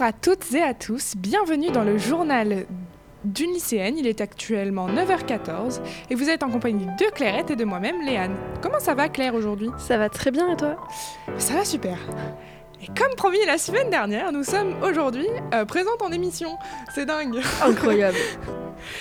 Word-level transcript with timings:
Bonjour 0.00 0.16
à 0.16 0.18
toutes 0.18 0.54
et 0.54 0.62
à 0.62 0.72
tous, 0.72 1.14
bienvenue 1.14 1.70
dans 1.70 1.84
le 1.84 1.98
journal 1.98 2.64
d'une 3.22 3.52
lycéenne. 3.52 3.98
Il 3.98 4.06
est 4.06 4.22
actuellement 4.22 4.88
9h14 4.88 5.82
et 6.08 6.14
vous 6.14 6.30
êtes 6.30 6.42
en 6.42 6.48
compagnie 6.48 6.86
de 6.86 7.12
Clairette 7.12 7.50
et 7.50 7.56
de 7.56 7.66
moi-même, 7.66 8.00
Léane. 8.00 8.34
Comment 8.62 8.80
ça 8.80 8.94
va 8.94 9.10
Claire 9.10 9.34
aujourd'hui? 9.34 9.68
Ça 9.76 9.98
va 9.98 10.08
très 10.08 10.30
bien 10.30 10.50
et 10.54 10.56
toi? 10.56 10.76
Ça 11.36 11.52
va 11.52 11.66
super. 11.66 11.98
Et 12.82 12.86
comme 12.86 13.14
promis 13.14 13.44
la 13.46 13.58
semaine 13.58 13.90
dernière, 13.90 14.32
nous 14.32 14.42
sommes 14.42 14.74
aujourd'hui 14.82 15.26
euh, 15.52 15.66
présentes 15.66 16.00
en 16.00 16.12
émission. 16.12 16.56
C'est 16.94 17.04
dingue. 17.04 17.38
Incroyable. 17.62 18.16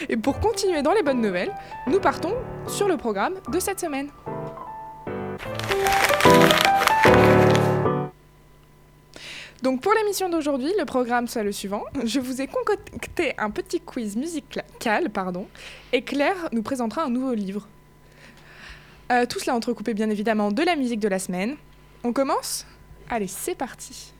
et 0.10 0.18
pour 0.18 0.42
continuer 0.42 0.82
dans 0.82 0.92
les 0.92 1.02
bonnes 1.02 1.22
nouvelles, 1.22 1.56
nous 1.88 2.02
partons 2.02 2.34
sur 2.68 2.90
le 2.90 2.98
programme 2.98 3.36
de 3.50 3.60
cette 3.62 3.80
semaine. 3.80 4.10
Donc 9.70 9.82
pour 9.82 9.94
l'émission 9.94 10.30
d'aujourd'hui, 10.30 10.74
le 10.80 10.86
programme 10.86 11.28
soit 11.28 11.44
le 11.44 11.52
suivant. 11.52 11.84
Je 12.04 12.20
vous 12.20 12.42
ai 12.42 12.48
concocté 12.48 13.36
un 13.38 13.52
petit 13.52 13.80
quiz 13.80 14.16
musical, 14.16 15.12
pardon, 15.14 15.48
et 15.94 16.02
Claire 16.02 16.50
nous 16.54 16.64
présentera 16.64 17.04
un 17.04 17.12
nouveau 17.12 17.36
livre. 17.36 17.68
Euh, 19.12 19.28
tout 19.28 19.38
cela 19.38 19.56
entrecoupé 19.56 19.94
bien 19.94 20.10
évidemment 20.10 20.52
de 20.52 20.64
la 20.64 20.76
musique 20.76 21.00
de 21.00 21.08
la 21.08 21.20
semaine. 21.20 21.56
On 22.04 22.14
commence? 22.14 22.66
Allez, 23.12 23.28
c'est 23.28 23.54
parti. 23.54 24.12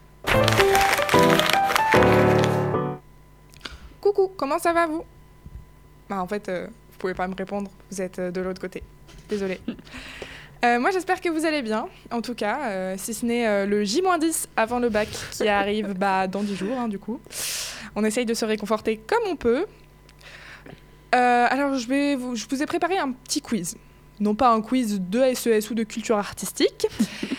Coucou, 4.02 4.32
comment 4.38 4.60
ça 4.60 4.72
va 4.72 4.86
vous? 4.86 5.04
Bah 6.12 6.22
en 6.22 6.28
fait, 6.28 6.48
euh, 6.48 6.68
vous 6.68 6.98
pouvez 7.00 7.16
pas 7.16 7.28
me 7.28 7.34
répondre, 7.34 7.72
vous 7.90 8.00
êtes 8.04 8.20
euh, 8.20 8.30
de 8.30 8.42
l'autre 8.42 8.62
côté. 8.62 8.84
Désolée. 9.28 9.60
Euh, 10.66 10.80
moi, 10.80 10.92
j'espère 10.92 11.22
que 11.22 11.30
vous 11.30 11.46
allez 11.46 11.62
bien, 11.62 11.88
en 12.12 12.22
tout 12.22 12.36
cas, 12.36 12.60
euh, 12.66 12.96
si 12.98 13.14
ce 13.14 13.26
n'est 13.26 13.48
euh, 13.48 13.66
le 13.66 13.86
J-10 13.86 14.48
avant 14.58 14.80
le 14.80 14.90
bac 14.90 15.08
qui 15.32 15.48
arrive 15.48 15.94
bah, 15.94 16.28
dans 16.28 16.44
10 16.44 16.56
jours, 16.56 16.78
hein, 16.78 16.90
du 16.90 17.00
coup. 17.00 17.20
On 17.96 18.04
essaye 18.04 18.26
de 18.26 18.34
se 18.34 18.44
réconforter 18.44 18.98
comme 18.98 19.24
on 19.28 19.36
peut. 19.36 19.66
alors, 21.14 21.76
je, 21.76 21.88
vais 21.88 22.16
vous, 22.16 22.36
je 22.36 22.46
vous 22.50 22.62
ai 22.62 22.66
préparé 22.66 22.98
un 22.98 23.12
petit 23.12 23.42
quiz. 23.42 23.78
Non 24.20 24.36
pas 24.36 24.50
un 24.50 24.62
quiz 24.62 25.00
de 25.00 25.34
SES 25.34 25.72
ou 25.72 25.74
de 25.74 25.84
culture 25.84 26.18
artistique. 26.18 26.88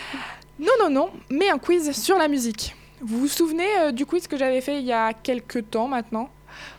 non, 0.58 0.72
non, 0.80 0.90
non, 0.90 1.10
mais 1.30 1.50
un 1.50 1.58
quiz 1.58 1.92
sur 1.92 2.16
la 2.16 2.26
musique. 2.26 2.74
Vous 3.02 3.18
vous 3.18 3.28
souvenez 3.28 3.92
du 3.92 4.06
quiz 4.06 4.26
que 4.26 4.38
j'avais 4.38 4.62
fait 4.62 4.78
il 4.78 4.86
y 4.86 4.92
a 4.92 5.12
quelques 5.12 5.70
temps 5.70 5.88
maintenant, 5.88 6.30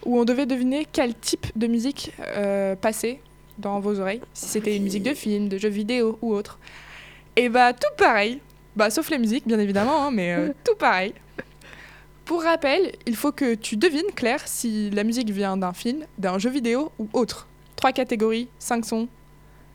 où 0.05 0.20
on 0.20 0.26
devait 0.26 0.48
deviner 0.48 0.88
quel 0.92 1.14
type 1.16 1.48
de 1.55 1.67
musique 1.67 2.11
passait 2.81 3.22
dans 3.62 3.80
vos 3.80 4.00
oreilles, 4.00 4.22
si 4.34 4.48
c'était 4.48 4.76
une 4.76 4.84
musique 4.84 5.04
de 5.04 5.14
film, 5.14 5.48
de 5.48 5.58
jeux 5.58 5.70
vidéo 5.70 6.17
ou 6.22 6.34
autre. 6.34 6.59
Et 7.36 7.48
bah 7.48 7.73
tout 7.73 7.94
pareil, 7.98 8.42
bah 8.76 8.90
sauf 8.90 9.09
les 9.09 9.17
musiques 9.17 9.48
bien 9.48 9.59
évidemment, 9.59 10.06
hein, 10.06 10.12
mais 10.12 10.34
euh, 10.34 10.50
tout 10.66 10.76
pareil. 10.76 11.14
Pour 12.26 12.44
rappel, 12.44 12.94
il 13.06 13.16
faut 13.16 13.32
que 13.32 13.56
tu 13.56 13.78
devines, 13.78 14.12
Claire, 14.16 14.42
si 14.45 14.89
la 14.89 15.04
musique 15.04 15.30
vient 15.30 15.58
d'un 15.58 15.73
film, 15.73 16.06
d'un 16.17 16.38
jeu 16.39 16.50
vidéo 16.50 16.92
ou 17.00 17.09
autre. 17.14 17.48
Trois 17.76 17.92
catégories, 17.92 18.48
cinq 18.59 18.86
sons. 18.86 19.08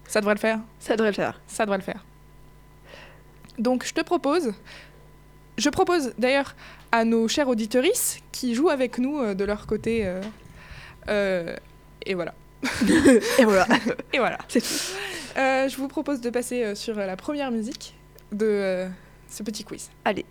Ça 0.07 0.21
devrait 0.21 0.35
le 0.35 0.41
faire 0.41 0.61
Ça 0.79 0.97
devrait 0.97 1.11
le 1.11 1.17
faire. 1.17 1.41
Ça 1.47 1.65
devrait 1.65 1.79
le 1.79 1.83
faire. 1.83 2.05
Donc 3.59 3.85
je 3.87 3.95
te 3.95 4.03
propose, 4.03 4.53
je 5.57 5.69
propose 5.71 6.13
d'ailleurs 6.19 6.55
à 6.93 7.05
nos 7.05 7.27
chers 7.27 7.49
auditorices 7.49 8.21
qui 8.33 8.55
jouent 8.55 8.69
avec 8.69 8.99
nous 8.99 9.19
euh, 9.19 9.35
de 9.35 9.45
leur 9.45 9.67
côté, 9.67 10.03
euh, 11.09 11.57
et 12.05 12.15
voilà. 12.15 12.35
Et 13.39 13.45
voilà. 13.45 13.67
Et 14.13 14.19
voilà. 14.19 14.39
C'est 14.49 14.61
tout. 14.61 15.39
Euh, 15.39 15.69
je 15.69 15.77
vous 15.77 15.89
propose 15.89 16.21
de 16.21 16.31
passer 16.31 16.65
euh, 16.65 16.75
sur 16.75 16.97
la 16.97 17.17
première 17.17 17.51
musique 17.51 17.95
de 18.33 18.47
euh, 18.47 18.89
ce 19.29 19.43
petit 19.43 19.65
quiz. 19.65 19.91
Allez. 20.05 20.25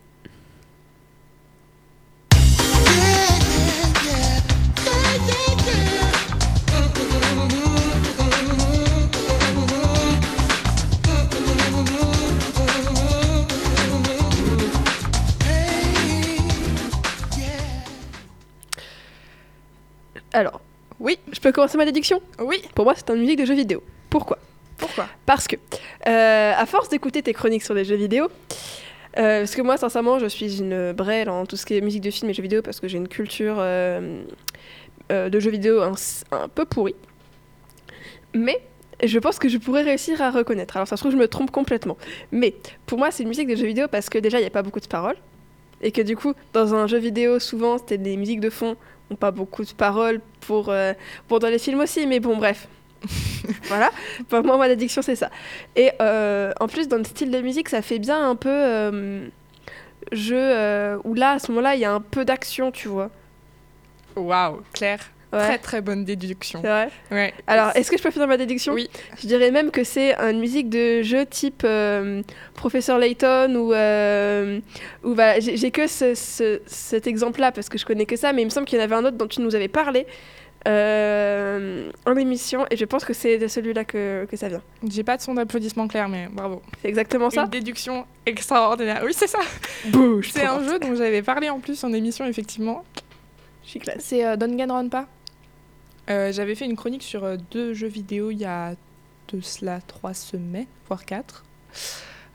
Peux 21.45 21.51
commencer 21.51 21.77
ma 21.77 21.85
déduction? 21.85 22.21
Oui. 22.39 22.63
Pour 22.73 22.85
moi, 22.85 22.95
c'est 22.95 23.07
une 23.09 23.19
musique 23.19 23.39
de 23.39 23.45
jeux 23.45 23.53
vidéo. 23.53 23.83
Pourquoi? 24.09 24.39
Pourquoi? 24.77 25.07
Parce 25.27 25.47
que, 25.47 25.55
euh, 26.07 26.53
à 26.57 26.65
force 26.65 26.89
d'écouter 26.89 27.21
tes 27.21 27.33
chroniques 27.33 27.63
sur 27.63 27.75
les 27.75 27.85
jeux 27.85 27.95
vidéo, 27.95 28.29
euh, 29.19 29.41
parce 29.41 29.53
que 29.53 29.61
moi, 29.61 29.77
sincèrement, 29.77 30.17
je 30.17 30.25
suis 30.25 30.57
une 30.57 30.91
brêle 30.91 31.29
en 31.29 31.45
tout 31.45 31.55
ce 31.55 31.67
qui 31.67 31.77
est 31.77 31.81
musique 31.81 32.01
de 32.01 32.09
film 32.09 32.31
et 32.31 32.33
jeux 32.33 32.41
vidéo 32.41 32.63
parce 32.63 32.79
que 32.79 32.87
j'ai 32.87 32.97
une 32.97 33.07
culture 33.07 33.57
euh, 33.59 34.23
de 35.11 35.39
jeux 35.39 35.51
vidéo 35.51 35.81
un, 35.81 35.93
un, 36.31 36.47
peu 36.47 36.65
pourrie. 36.65 36.95
Mais 38.33 38.59
je 39.03 39.19
pense 39.19 39.37
que 39.37 39.47
je 39.47 39.59
pourrais 39.59 39.83
réussir 39.83 40.23
à 40.23 40.31
reconnaître. 40.31 40.77
Alors, 40.77 40.87
ça 40.87 40.97
se 40.97 41.03
trouve, 41.03 41.11
je 41.11 41.17
me 41.17 41.27
trompe 41.27 41.51
complètement. 41.51 41.97
Mais 42.31 42.55
pour 42.87 42.97
moi, 42.97 43.11
c'est 43.11 43.21
une 43.21 43.29
musique 43.29 43.47
de 43.47 43.55
jeux 43.55 43.67
vidéo 43.67 43.87
parce 43.87 44.09
que 44.09 44.17
déjà, 44.17 44.39
il 44.39 44.41
n'y 44.41 44.47
a 44.47 44.51
pas 44.51 44.63
beaucoup 44.63 44.79
de 44.79 44.87
paroles. 44.87 45.17
Et 45.81 45.91
que 45.91 46.01
du 46.01 46.17
coup, 46.17 46.33
dans 46.53 46.73
un 46.73 46.87
jeu 46.87 46.97
vidéo, 46.97 47.37
souvent, 47.37 47.77
c'était 47.77 47.99
des 47.99 48.17
musiques 48.17 48.39
de 48.39 48.49
fond 48.49 48.75
n'ont 49.09 49.15
pas 49.15 49.31
beaucoup 49.31 49.63
de 49.63 49.71
paroles 49.71 50.21
pour, 50.47 50.69
euh, 50.69 50.93
pour 51.27 51.39
dans 51.39 51.49
les 51.49 51.59
films 51.59 51.79
aussi, 51.79 52.07
mais 52.07 52.19
bon, 52.19 52.37
bref. 52.37 52.67
voilà, 53.63 53.91
pour 54.29 54.43
moi, 54.43 54.57
mon 54.57 54.63
addiction, 54.63 55.01
c'est 55.01 55.15
ça. 55.15 55.29
Et 55.75 55.91
euh, 56.01 56.51
en 56.59 56.67
plus, 56.67 56.87
dans 56.87 56.97
le 56.97 57.03
style 57.03 57.31
de 57.31 57.41
musique, 57.41 57.69
ça 57.69 57.81
fait 57.81 57.99
bien 57.99 58.29
un 58.29 58.35
peu 58.35 58.49
euh, 58.49 59.27
jeu 60.11 60.37
euh, 60.37 60.97
où 61.03 61.13
là, 61.13 61.31
à 61.31 61.39
ce 61.39 61.51
moment-là, 61.51 61.75
il 61.75 61.81
y 61.81 61.85
a 61.85 61.93
un 61.93 62.01
peu 62.01 62.25
d'action, 62.25 62.71
tu 62.71 62.87
vois. 62.87 63.09
Waouh, 64.15 64.61
Claire. 64.73 65.11
Ouais. 65.35 65.43
Très 65.43 65.57
très 65.57 65.81
bonne 65.81 66.05
déduction. 66.05 66.59
C'est 66.61 66.67
vrai 66.67 66.89
Ouais. 67.11 67.33
Alors, 67.47 67.71
est-ce 67.75 67.91
que 67.91 67.97
je 67.97 68.03
peux 68.03 68.11
finir 68.11 68.27
ma 68.27 68.37
déduction 68.37 68.73
Oui. 68.73 68.89
Je 69.21 69.27
dirais 69.27 69.51
même 69.51 69.69
que 69.71 69.83
c'est 69.83 70.15
une 70.15 70.39
musique 70.39 70.69
de 70.69 71.01
jeu 71.01 71.25
type 71.25 71.63
euh, 71.65 72.21
Professeur 72.53 72.97
Layton 72.97 73.53
ou. 73.55 73.73
Euh, 73.73 74.59
ou 75.03 75.13
voilà, 75.13 75.39
j'ai 75.39 75.71
que 75.71 75.87
ce, 75.87 76.15
ce, 76.15 76.61
cet 76.65 77.07
exemple-là 77.07 77.51
parce 77.51 77.69
que 77.69 77.77
je 77.77 77.85
connais 77.85 78.05
que 78.05 78.15
ça, 78.15 78.33
mais 78.33 78.41
il 78.43 78.45
me 78.45 78.49
semble 78.49 78.65
qu'il 78.65 78.79
y 78.79 78.81
en 78.81 78.85
avait 78.85 78.95
un 78.95 79.05
autre 79.05 79.17
dont 79.17 79.27
tu 79.27 79.41
nous 79.41 79.55
avais 79.55 79.67
parlé 79.67 80.07
euh, 80.67 81.91
en 82.05 82.15
émission 82.15 82.65
et 82.71 82.77
je 82.77 82.85
pense 82.85 83.05
que 83.05 83.13
c'est 83.13 83.37
de 83.37 83.47
celui-là 83.47 83.85
que, 83.85 84.25
que 84.25 84.35
ça 84.35 84.47
vient. 84.47 84.61
J'ai 84.89 85.03
pas 85.03 85.17
de 85.17 85.21
son 85.21 85.35
d'applaudissement 85.35 85.87
clair, 85.87 86.09
mais 86.09 86.27
bravo. 86.31 86.61
C'est 86.81 86.87
exactement 86.89 87.29
ça 87.29 87.43
Une 87.43 87.49
déduction 87.49 88.05
extraordinaire. 88.25 89.01
Oui, 89.05 89.11
c'est 89.13 89.27
ça. 89.27 89.39
C'est 90.23 90.45
un 90.45 90.63
jeu 90.63 90.79
dont 90.79 90.95
j'avais 90.95 91.21
parlé 91.21 91.49
en 91.49 91.59
plus 91.59 91.83
en 91.83 91.93
émission, 91.93 92.25
effectivement. 92.25 92.83
Je 93.63 93.69
suis 93.71 93.79
classe. 93.79 93.97
C'est 93.99 94.25
euh, 94.25 94.35
Danganronpa. 94.37 95.07
Euh, 96.09 96.31
J'avais 96.31 96.55
fait 96.55 96.65
une 96.65 96.75
chronique 96.75 97.03
sur 97.03 97.23
euh, 97.23 97.37
deux 97.51 97.73
jeux 97.73 97.87
vidéo 97.87 98.31
il 98.31 98.37
y 98.37 98.45
a 98.45 98.75
de 99.33 99.41
cela 99.41 99.79
trois 99.87 100.13
semaines, 100.13 100.67
voire 100.87 101.05
quatre, 101.05 101.43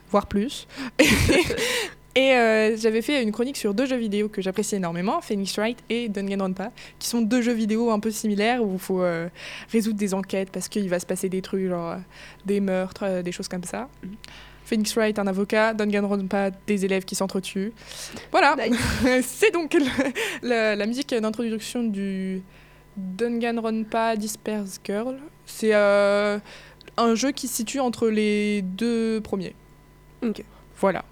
voire 0.09 0.27
plus. 0.27 0.67
et 2.15 2.33
euh, 2.33 2.75
j'avais 2.75 3.01
fait 3.01 3.23
une 3.23 3.31
chronique 3.31 3.55
sur 3.55 3.73
deux 3.73 3.85
jeux 3.85 3.97
vidéo 3.97 4.27
que 4.27 4.41
j'apprécie 4.41 4.75
énormément, 4.75 5.21
Phoenix 5.21 5.55
Wright 5.57 5.77
et 5.89 6.09
Danganronpa, 6.09 6.71
qui 6.99 7.07
sont 7.07 7.21
deux 7.21 7.41
jeux 7.41 7.53
vidéo 7.53 7.91
un 7.91 7.99
peu 7.99 8.11
similaires 8.11 8.61
où 8.61 8.73
il 8.73 8.79
faut 8.79 9.01
euh, 9.01 9.29
résoudre 9.71 9.97
des 9.97 10.13
enquêtes 10.13 10.49
parce 10.51 10.67
qu'il 10.67 10.89
va 10.89 10.99
se 10.99 11.05
passer 11.05 11.29
des 11.29 11.41
trucs, 11.41 11.69
genre 11.69 11.95
des 12.45 12.59
meurtres, 12.59 13.21
des 13.21 13.31
choses 13.31 13.47
comme 13.47 13.63
ça. 13.63 13.87
Mm. 14.03 14.07
Phoenix 14.65 14.93
Wright, 14.95 15.17
un 15.17 15.27
avocat, 15.27 15.73
Danganronpa, 15.73 16.51
des 16.67 16.85
élèves 16.85 17.03
qui 17.03 17.15
s'entretuent. 17.15 17.73
Voilà, 18.31 18.55
c'est 19.23 19.51
donc 19.51 19.73
le, 19.73 19.85
le, 20.43 20.75
la 20.75 20.85
musique 20.85 21.13
d'introduction 21.13 21.83
du 21.83 22.41
Danganronpa 22.97 24.15
Disperse 24.15 24.79
Girl. 24.83 25.17
C'est 25.45 25.73
euh, 25.73 26.39
un 26.97 27.15
jeu 27.15 27.31
qui 27.31 27.47
se 27.47 27.55
situe 27.55 27.79
entre 27.79 28.09
les 28.09 28.61
deux 28.61 29.21
premiers. 29.21 29.55
Ok. 30.23 30.43
Voilà. 30.77 31.03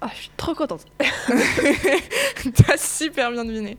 Ah, 0.00 0.10
je 0.14 0.22
suis 0.22 0.30
trop 0.36 0.54
contente. 0.54 0.84
T'as 0.98 2.76
super 2.76 3.30
bien 3.30 3.44
deviné. 3.44 3.76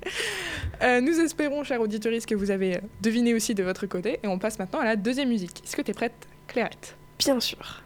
Euh, 0.82 1.02
nous 1.02 1.20
espérons, 1.20 1.64
chers 1.64 1.82
auditeurs, 1.82 2.14
que 2.26 2.36
vous 2.36 2.50
avez 2.50 2.80
deviné 3.02 3.34
aussi 3.34 3.54
de 3.54 3.64
votre 3.64 3.86
côté. 3.88 4.20
Et 4.24 4.28
on 4.28 4.40
passe 4.40 4.58
maintenant 4.58 4.80
à 4.80 4.86
la 4.86 4.96
deuxième 4.96 5.30
musique. 5.30 5.62
Est-ce 5.66 5.76
que 5.76 5.82
t'es 5.82 5.94
prête, 5.94 6.14
Clairette? 6.48 6.96
Bien 7.20 7.40
sûr. 7.40 7.82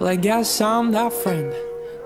Well, 0.00 0.14
I 0.14 0.16
guess 0.16 0.60
I'm 0.60 0.92
that 0.92 1.10
friend, 1.10 1.52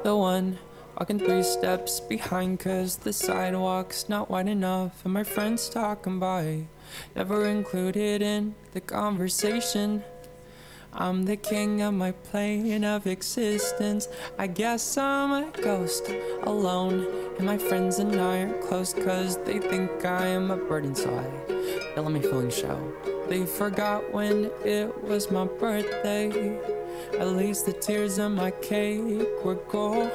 the 0.02 0.08
one 0.08 0.56
walking 0.98 1.19
three 1.19 1.43
steps 1.43 2.00
behind, 2.00 2.58
cause 2.58 2.96
the 2.96 3.12
sidewalk's 3.12 4.08
not 4.08 4.31
wide 4.31 4.48
enough, 4.48 5.04
and 5.04 5.12
my 5.12 5.22
friends 5.22 5.69
talking 5.69 6.19
by, 6.19 6.64
never 7.14 7.46
included 7.46 8.22
in 8.22 8.54
the 8.72 8.81
conversation. 8.81 10.02
I'm 10.94 11.26
the 11.26 11.37
king 11.37 11.82
of 11.82 11.93
my 11.93 12.12
plane 12.12 12.82
of 12.82 13.06
existence. 13.06 14.08
I 14.38 14.46
guess 14.46 14.96
I'm 14.96 15.32
a 15.32 15.50
ghost, 15.60 16.10
alone, 16.44 17.06
and 17.37 17.44
my 17.46 17.58
friends 17.58 17.99
and 17.99 18.19
I 18.19 18.38
are 18.44 18.62
close, 18.62 18.94
cause 18.94 19.37
they 19.44 19.58
think 19.58 20.02
I 20.06 20.28
am 20.28 20.50
a 20.50 20.56
burden, 20.56 20.94
so 20.94 21.10
they 21.94 22.00
let 22.00 22.10
me 22.10 22.20
feeling 22.20 22.50
show. 22.50 22.81
They 23.28 23.44
forgot 23.44 24.14
when 24.14 24.50
it 24.64 25.02
was 25.02 25.31
my 25.31 25.44
birthday. 25.44 26.58
At 27.20 27.26
least 27.37 27.66
the 27.66 27.78
tears 27.78 28.19
on 28.19 28.31
my 28.31 28.52
cake 28.62 29.00
were 29.44 29.56
gone. 29.70 30.08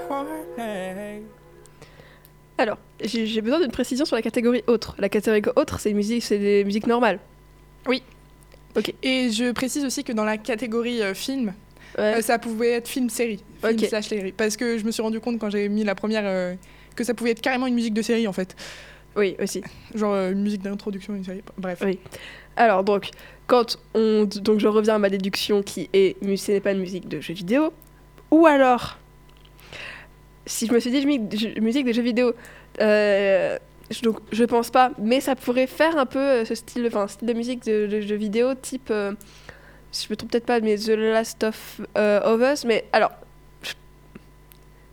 Alors, 2.58 2.78
j'ai 3.04 3.42
besoin 3.42 3.60
d'une 3.60 3.72
précision 3.72 4.06
sur 4.06 4.16
la 4.16 4.22
catégorie 4.22 4.64
autre. 4.68 4.96
La 5.00 5.10
catégorie 5.10 5.42
autre, 5.56 5.80
c'est 5.80 5.94
musique, 5.94 6.24
c'est 6.24 6.38
des 6.38 6.64
musiques 6.64 6.86
normales. 6.88 7.20
Et 9.04 9.30
je 9.32 9.52
précise 9.52 9.84
aussi 9.84 10.04
que 10.04 10.14
dans 10.14 10.24
la 10.24 10.38
catégorie 10.38 11.02
euh, 11.02 11.14
film, 11.14 11.54
Ouais. 11.98 12.04
euh, 12.20 12.22
ça 12.22 12.40
pouvait 12.40 12.72
être 12.72 12.88
film-série. 12.88 13.44
Film 13.62 13.74
Ok. 13.78 13.86
slash 13.90 14.08
série. 14.08 14.32
Parce 14.32 14.56
que 14.56 14.78
je 14.78 14.86
me 14.86 14.92
suis 14.92 15.02
rendu 15.02 15.20
compte 15.20 15.40
quand 15.40 15.50
j'ai 15.50 15.68
mis 15.68 15.84
la 15.84 15.94
première 15.94 16.24
euh, 16.24 16.56
que 16.96 17.04
ça 17.04 17.14
pouvait 17.14 17.32
être 17.32 17.42
carrément 17.42 17.68
une 17.68 17.74
musique 17.74 17.94
de 17.94 18.02
série 18.02 18.28
en 18.28 18.34
fait. 18.34 18.56
Oui, 19.16 19.36
aussi. 19.42 19.62
Genre 19.94 20.14
euh, 20.14 20.32
une 20.32 20.42
musique 20.42 20.62
d'introduction 20.62 21.14
d'une 21.14 21.24
série. 21.24 21.42
Bref. 21.58 21.82
Oui. 21.84 22.00
Alors 22.56 22.84
donc, 22.84 23.10
quand 23.48 23.78
on 23.94 24.26
donc 24.26 24.60
je 24.60 24.68
reviens 24.68 24.96
à 24.96 25.00
ma 25.00 25.10
déduction 25.10 25.62
qui 25.62 25.90
est 25.94 26.16
ce 26.22 26.52
n'est 26.52 26.60
pas 26.60 26.72
une 26.72 26.80
musique 26.80 27.08
de 27.08 27.20
jeux 27.20 27.34
vidéo, 27.34 27.74
ou 28.30 28.46
alors 28.46 28.98
si 30.46 30.68
je 30.68 30.74
me 30.74 30.80
suis 30.80 30.92
dit 30.92 31.06
musique 31.62 31.86
de 31.86 31.94
jeux 31.94 32.02
vidéo, 32.02 32.34
euh, 32.82 33.58
je, 33.90 34.02
donc 34.02 34.20
je 34.32 34.44
pense 34.44 34.70
pas, 34.70 34.92
mais 34.98 35.22
ça 35.22 35.36
pourrait 35.36 35.68
faire 35.68 35.98
un 35.98 36.06
peu 36.06 36.20
euh, 36.20 36.46
ce 36.46 36.56
style, 36.56 36.86
enfin 36.88 37.08
style 37.08 37.28
de 37.28 37.34
musique 37.34 37.66
de, 37.66 37.88
de 37.88 38.02
jeux 38.02 38.16
vidéo 38.16 38.56
type, 38.56 38.90
euh, 38.92 39.14
je 39.94 40.08
me 40.10 40.16
trompe 40.16 40.32
peut-être 40.32 40.46
pas, 40.46 40.60
mais 40.60 40.78
The 40.78 40.90
Last 40.90 41.44
of, 41.44 41.82
euh, 41.98 42.22
of 42.22 42.42
Us, 42.42 42.66
mais 42.66 42.86
alors 42.92 43.12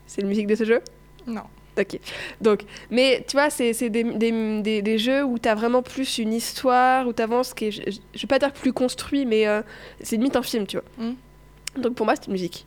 c'est 0.07 0.23
une 0.23 0.29
musique 0.29 0.47
de 0.47 0.55
ce 0.55 0.65
jeu? 0.65 0.81
Non. 1.27 1.43
Ok. 1.79 1.99
Donc, 2.41 2.63
mais 2.91 3.25
tu 3.29 3.37
vois, 3.37 3.51
c'est 3.51 3.73
des, 3.91 4.03
des, 4.03 4.63
des, 4.63 4.83
des 4.83 4.99
jeux 4.99 5.23
où 5.25 5.39
tu 5.39 5.49
as 5.49 5.55
vraiment 5.55 5.83
plus 5.83 6.19
une 6.19 6.33
histoire, 6.33 7.07
où 7.07 7.13
tu 7.13 7.23
avances, 7.23 7.55
qui 7.55 7.67
est, 7.67 7.71
je, 7.71 7.83
je- 8.15 8.21
vais 8.23 8.27
pas 8.27 8.39
dire 8.41 8.53
plus 8.53 8.73
construit, 8.73 9.27
mais 9.27 9.47
euh, 9.47 9.63
c'est 10.03 10.17
limite 10.17 10.35
un 10.37 10.43
film, 10.43 10.67
tu 10.67 10.79
vois. 10.79 11.07
Mm. 11.07 11.81
Donc 11.83 11.95
pour 11.95 12.05
moi, 12.07 12.15
c'est 12.17 12.27
une 12.27 12.33
musique. 12.33 12.67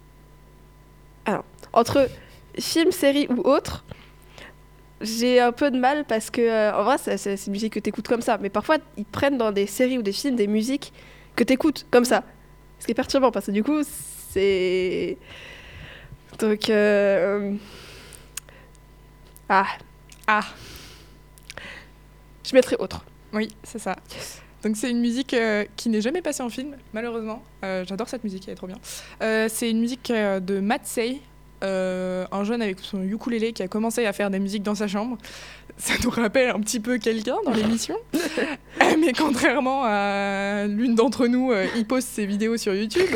Alors, 1.25 1.43
entre 1.73 2.09
film, 2.59 2.91
série 2.91 3.27
ou 3.29 3.41
autre, 3.41 3.83
j'ai 5.01 5.39
un 5.39 5.51
peu 5.51 5.71
de 5.71 5.77
mal 5.79 6.05
parce 6.05 6.29
que, 6.29 6.41
euh, 6.41 6.73
en 6.73 6.83
vrai, 6.83 6.97
c'est 6.97 7.35
une 7.47 7.51
musique 7.51 7.73
que 7.73 7.79
tu 7.79 7.89
écoutes 7.89 8.07
comme 8.07 8.21
ça. 8.21 8.37
Mais 8.39 8.49
parfois, 8.49 8.77
ils 8.97 9.05
prennent 9.05 9.37
dans 9.37 9.51
des 9.51 9.65
séries 9.65 9.97
ou 9.97 10.03
des 10.03 10.11
films 10.11 10.35
des 10.35 10.47
musiques 10.47 10.93
que 11.35 11.43
tu 11.43 11.53
écoutes 11.53 11.85
comme 11.91 12.05
ça. 12.05 12.23
Ce 12.79 12.85
qui 12.85 12.91
est 12.91 12.95
perturbant 12.95 13.31
parce 13.31 13.47
que 13.47 13.51
du 13.51 13.63
coup, 13.63 13.81
c'est. 14.31 15.17
Donc. 16.39 16.69
euh, 16.69 17.53
Ah. 19.53 19.67
Ah. 20.27 20.45
Je 22.47 22.55
mettrai 22.55 22.77
autre. 22.77 23.03
Oui, 23.33 23.49
c'est 23.63 23.79
ça. 23.79 23.97
Donc 24.63 24.77
c'est 24.77 24.89
une 24.89 25.01
musique 25.01 25.33
euh, 25.33 25.65
qui 25.75 25.89
n'est 25.89 25.99
jamais 25.99 26.21
passée 26.21 26.41
en 26.41 26.49
film, 26.49 26.77
malheureusement. 26.93 27.43
Euh, 27.65 27.83
J'adore 27.85 28.07
cette 28.07 28.23
musique, 28.23 28.47
elle 28.47 28.53
est 28.53 28.55
trop 28.55 28.67
bien. 28.67 28.77
Euh, 29.21 29.49
c'est 29.49 29.69
une 29.69 29.81
musique 29.81 30.09
de 30.09 30.59
Matt 30.61 30.85
Say, 30.85 31.19
euh, 31.63 32.25
un 32.31 32.43
jeune 32.43 32.61
avec 32.61 32.79
son 32.81 33.01
ukulélé 33.03 33.53
qui 33.53 33.63
a 33.63 33.67
commencé 33.67 34.05
à 34.05 34.13
faire 34.13 34.29
des 34.29 34.39
musiques 34.39 34.63
dans 34.63 34.75
sa 34.75 34.87
chambre. 34.87 35.17
Ça 35.77 35.93
nous 36.03 36.09
rappelle 36.09 36.49
un 36.49 36.59
petit 36.59 36.79
peu 36.79 36.97
quelqu'un 36.97 37.37
dans 37.45 37.53
l'émission. 37.53 37.95
Mais 38.99 39.13
contrairement 39.13 39.83
à 39.85 40.65
l'une 40.67 40.95
d'entre 40.95 41.27
nous, 41.27 41.51
euh, 41.51 41.65
il 41.75 41.85
poste 41.87 42.09
ses 42.09 42.25
vidéos 42.25 42.57
sur 42.57 42.73
YouTube. 42.75 43.09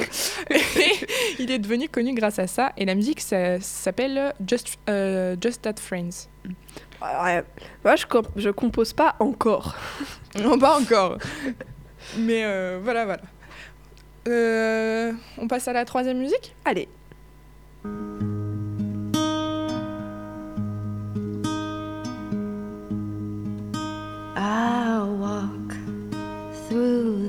Et 0.49 0.59
il 1.39 1.51
est 1.51 1.59
devenu 1.59 1.89
connu 1.89 2.13
grâce 2.13 2.39
à 2.39 2.47
ça. 2.47 2.71
Et 2.77 2.85
la 2.85 2.95
musique 2.95 3.19
ça 3.21 3.59
s'appelle 3.59 4.33
Just, 4.47 4.77
euh, 4.89 5.35
Just 5.41 5.61
That 5.63 5.75
Friends. 5.79 6.27
Ouais, 7.01 7.43
moi, 7.83 7.95
je, 7.97 8.05
comp- 8.05 8.29
je 8.35 8.49
compose 8.49 8.93
pas 8.93 9.15
encore. 9.19 9.75
Non, 10.41 10.57
pas 10.57 10.79
encore. 10.79 11.17
Mais 12.17 12.43
euh, 12.45 12.79
voilà, 12.83 13.05
voilà. 13.05 13.21
Euh, 14.27 15.11
on 15.37 15.47
passe 15.47 15.67
à 15.67 15.73
la 15.73 15.85
troisième 15.85 16.17
musique? 16.17 16.55
Allez. 16.63 16.87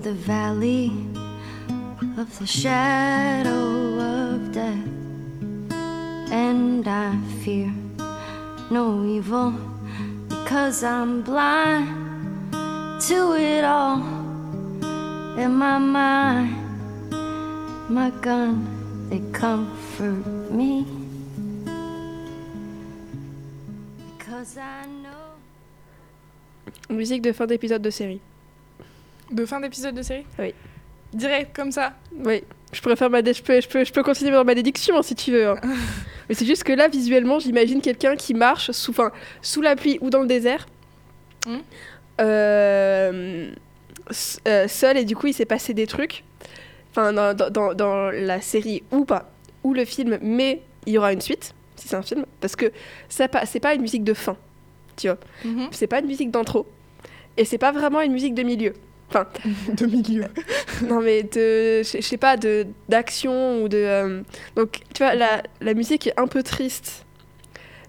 The 0.06 0.12
valley 0.12 0.92
of 2.16 2.38
the 2.38 2.46
shadow 2.46 3.98
of 3.98 4.52
death, 4.52 4.86
and 6.30 6.86
I 6.86 7.18
fear 7.42 7.74
no 8.70 9.04
evil 9.04 9.50
because 10.28 10.84
I'm 10.84 11.22
blind 11.22 11.88
to 13.08 13.34
it 13.34 13.64
all. 13.64 13.98
In 15.42 15.50
my 15.58 15.78
mind, 15.78 16.54
my 17.88 18.10
gun, 18.22 18.62
they 19.10 19.18
comfort 19.32 20.24
me 20.52 20.86
because 24.16 24.56
I 24.56 24.86
know. 25.02 25.34
Musique 26.90 27.22
de 27.22 27.32
fin 27.32 27.46
d'épisode 27.48 27.82
de 27.82 27.90
série. 27.90 28.20
De 29.30 29.44
fin 29.44 29.60
d'épisode 29.60 29.94
de 29.94 30.02
série 30.02 30.26
Oui. 30.38 30.54
Direct, 31.12 31.54
comme 31.54 31.72
ça 31.72 31.94
Oui. 32.24 32.42
Je 32.72 32.80
faire 32.96 33.10
ma 33.10 33.22
je 33.24 33.42
peux, 33.42 33.60
je 33.60 33.68
peux, 33.68 33.84
je 33.84 33.92
peux 33.92 34.02
continuer 34.02 34.32
dans 34.32 34.44
ma 34.44 34.54
déduction 34.54 34.96
hein, 34.98 35.02
si 35.02 35.14
tu 35.14 35.32
veux. 35.32 35.48
hein. 35.48 35.56
Mais 36.28 36.34
c'est 36.34 36.44
juste 36.46 36.64
que 36.64 36.72
là, 36.72 36.88
visuellement, 36.88 37.38
j'imagine 37.38 37.80
quelqu'un 37.80 38.16
qui 38.16 38.34
marche 38.34 38.70
sous, 38.72 38.90
enfin, 38.90 39.12
sous 39.42 39.62
la 39.62 39.76
pluie 39.76 39.98
ou 40.00 40.10
dans 40.10 40.20
le 40.20 40.26
désert. 40.26 40.66
Mhm. 41.46 41.60
Euh, 42.20 43.50
euh, 44.48 44.68
seul 44.68 44.96
et 44.96 45.04
du 45.04 45.14
coup, 45.16 45.26
il 45.28 45.34
s'est 45.34 45.44
passé 45.44 45.74
des 45.74 45.86
trucs. 45.86 46.24
Enfin, 46.90 47.12
dans, 47.12 47.34
dans- 47.36 47.50
dans- 47.50 47.74
la 48.10 48.40
série 48.40 48.82
ou 48.90 49.04
pas, 49.04 49.30
ou 49.62 49.74
le 49.74 49.84
film, 49.84 50.18
mais 50.22 50.62
il 50.86 50.94
y 50.94 50.98
aura 50.98 51.12
une 51.12 51.20
suite 51.20 51.54
si 51.76 51.88
c'est 51.88 51.96
un 51.96 52.02
film, 52.02 52.24
parce 52.40 52.56
que 52.56 52.72
ça, 53.10 53.28
c'est 53.44 53.60
pas 53.60 53.74
une 53.74 53.82
musique 53.82 54.02
de 54.02 54.14
fin, 54.14 54.36
tu 54.96 55.08
vois. 55.08 55.18
C'est 55.72 55.86
pas 55.86 55.98
une 56.00 56.06
musique 56.06 56.30
d'intro, 56.30 56.66
et 57.36 57.44
c'est 57.44 57.58
pas 57.58 57.70
vraiment 57.70 58.00
une 58.00 58.12
musique 58.12 58.34
de 58.34 58.42
milieu. 58.42 58.72
Enfin, 59.08 59.26
De 59.72 59.86
milieu. 59.86 60.24
non 60.88 61.00
mais 61.00 61.22
de, 61.22 61.82
je 61.82 62.00
sais 62.00 62.16
pas, 62.16 62.36
de 62.36 62.66
d'action 62.88 63.62
ou 63.62 63.68
de. 63.68 63.76
euh, 63.78 64.22
donc 64.56 64.80
tu 64.94 65.02
vois, 65.04 65.14
la, 65.14 65.42
la 65.60 65.74
musique 65.74 66.08
est 66.08 66.18
un 66.18 66.26
peu 66.26 66.42
triste, 66.42 67.06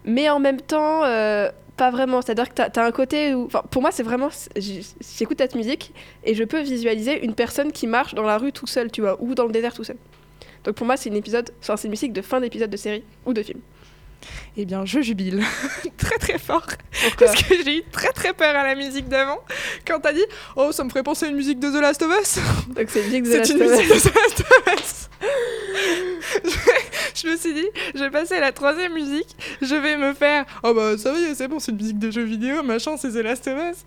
mais 0.05 0.29
en 0.29 0.39
même 0.39 0.61
temps 0.61 1.03
euh, 1.05 1.49
pas 1.75 1.89
vraiment. 1.91 2.21
C'est-à-dire 2.21 2.49
que 2.49 2.53
t'as 2.53 2.69
as 2.81 2.85
un 2.85 2.91
côté 2.91 3.33
où, 3.33 3.45
enfin 3.45 3.63
pour 3.71 3.81
moi 3.81 3.91
c'est 3.91 4.03
vraiment, 4.03 4.29
j'écoute 4.55 5.37
cette 5.39 5.55
musique 5.55 5.93
et 6.23 6.35
je 6.35 6.43
peux 6.43 6.61
visualiser 6.61 7.23
une 7.25 7.33
personne 7.33 7.71
qui 7.71 7.87
marche 7.87 8.13
dans 8.13 8.23
la 8.23 8.37
rue 8.37 8.51
tout 8.51 8.67
seul, 8.67 8.91
tu 8.91 9.01
vois, 9.01 9.17
ou 9.21 9.33
dans 9.33 9.45
le 9.45 9.51
désert 9.51 9.73
tout 9.73 9.83
seul. 9.83 9.97
Donc 10.63 10.75
pour 10.75 10.85
moi 10.85 10.97
c'est 10.97 11.09
une 11.09 11.15
épisode, 11.15 11.49
enfin, 11.61 11.77
c'est 11.77 11.87
une 11.87 11.91
musique 11.91 12.13
de 12.13 12.21
fin 12.21 12.39
d'épisode 12.41 12.69
de 12.69 12.77
série 12.77 13.03
ou 13.25 13.33
de 13.33 13.41
film. 13.41 13.59
Eh 14.57 14.65
bien, 14.65 14.85
je 14.85 15.01
jubile 15.01 15.43
très 15.97 16.17
très 16.17 16.37
fort. 16.37 16.65
Pourquoi 17.03 17.27
Parce 17.27 17.43
que 17.43 17.55
j'ai 17.63 17.77
eu 17.77 17.83
très 17.91 18.11
très 18.11 18.33
peur 18.33 18.55
à 18.55 18.63
la 18.63 18.75
musique 18.75 19.07
d'avant. 19.07 19.39
Quand 19.85 19.99
t'as 19.99 20.13
dit 20.13 20.25
«Oh, 20.55 20.71
ça 20.71 20.83
me 20.83 20.89
ferait 20.89 21.03
penser 21.03 21.25
à 21.25 21.29
une 21.29 21.35
musique 21.35 21.59
de 21.59 21.69
The 21.69 21.81
Last 21.81 22.01
of 22.01 22.11
Us!» 22.19 22.39
Donc 22.75 22.87
c'est 22.89 23.01
une 23.01 23.09
musique 23.09 23.23
de 23.23 23.29
C'est 23.29 23.53
la 23.53 23.65
une 23.65 23.71
musique 23.71 23.87
de 23.87 23.99
The 23.99 24.15
Last 24.15 24.39
of 24.41 24.73
Us 24.73 25.09
je, 26.43 27.21
je 27.21 27.27
me 27.27 27.37
suis 27.37 27.53
dit, 27.53 27.67
je 27.95 27.99
vais 27.99 28.09
passer 28.09 28.35
à 28.35 28.39
la 28.39 28.51
troisième 28.51 28.93
musique, 28.93 29.35
je 29.61 29.75
vais 29.75 29.97
me 29.97 30.13
faire 30.13 30.45
Oh 30.63 30.73
bah 30.73 30.97
ça 30.97 31.13
y 31.13 31.23
est, 31.23 31.35
c'est 31.35 31.47
bon, 31.47 31.59
c'est 31.59 31.71
une 31.71 31.77
musique 31.77 31.99
de 31.99 32.11
jeu 32.11 32.23
vidéo, 32.23 32.61
machin, 32.63 32.97
c'est 32.97 33.09
The 33.09 33.23
Last 33.23 33.47
of 33.47 33.57
Us. 33.71 33.85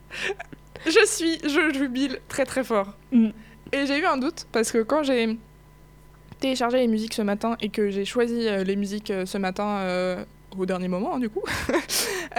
Je 0.86 1.06
suis, 1.06 1.38
je 1.44 1.72
jubile 1.74 2.20
très 2.28 2.44
très 2.44 2.64
fort. 2.64 2.94
Mm. 3.12 3.30
Et 3.72 3.86
j'ai 3.86 3.98
eu 3.98 4.06
un 4.06 4.16
doute 4.16 4.46
parce 4.50 4.72
que 4.72 4.82
quand 4.82 5.02
j'ai 5.02 5.38
téléchargé 6.40 6.78
les 6.78 6.88
musiques 6.88 7.14
ce 7.14 7.22
matin 7.22 7.56
et 7.60 7.68
que 7.68 7.90
j'ai 7.90 8.04
choisi 8.04 8.48
euh, 8.48 8.64
les 8.64 8.76
musiques 8.76 9.10
euh, 9.10 9.26
ce 9.26 9.38
matin 9.38 9.66
euh, 9.80 10.24
au 10.58 10.66
dernier 10.66 10.88
moment, 10.88 11.14
hein, 11.14 11.18
du 11.20 11.28
coup, 11.30 11.42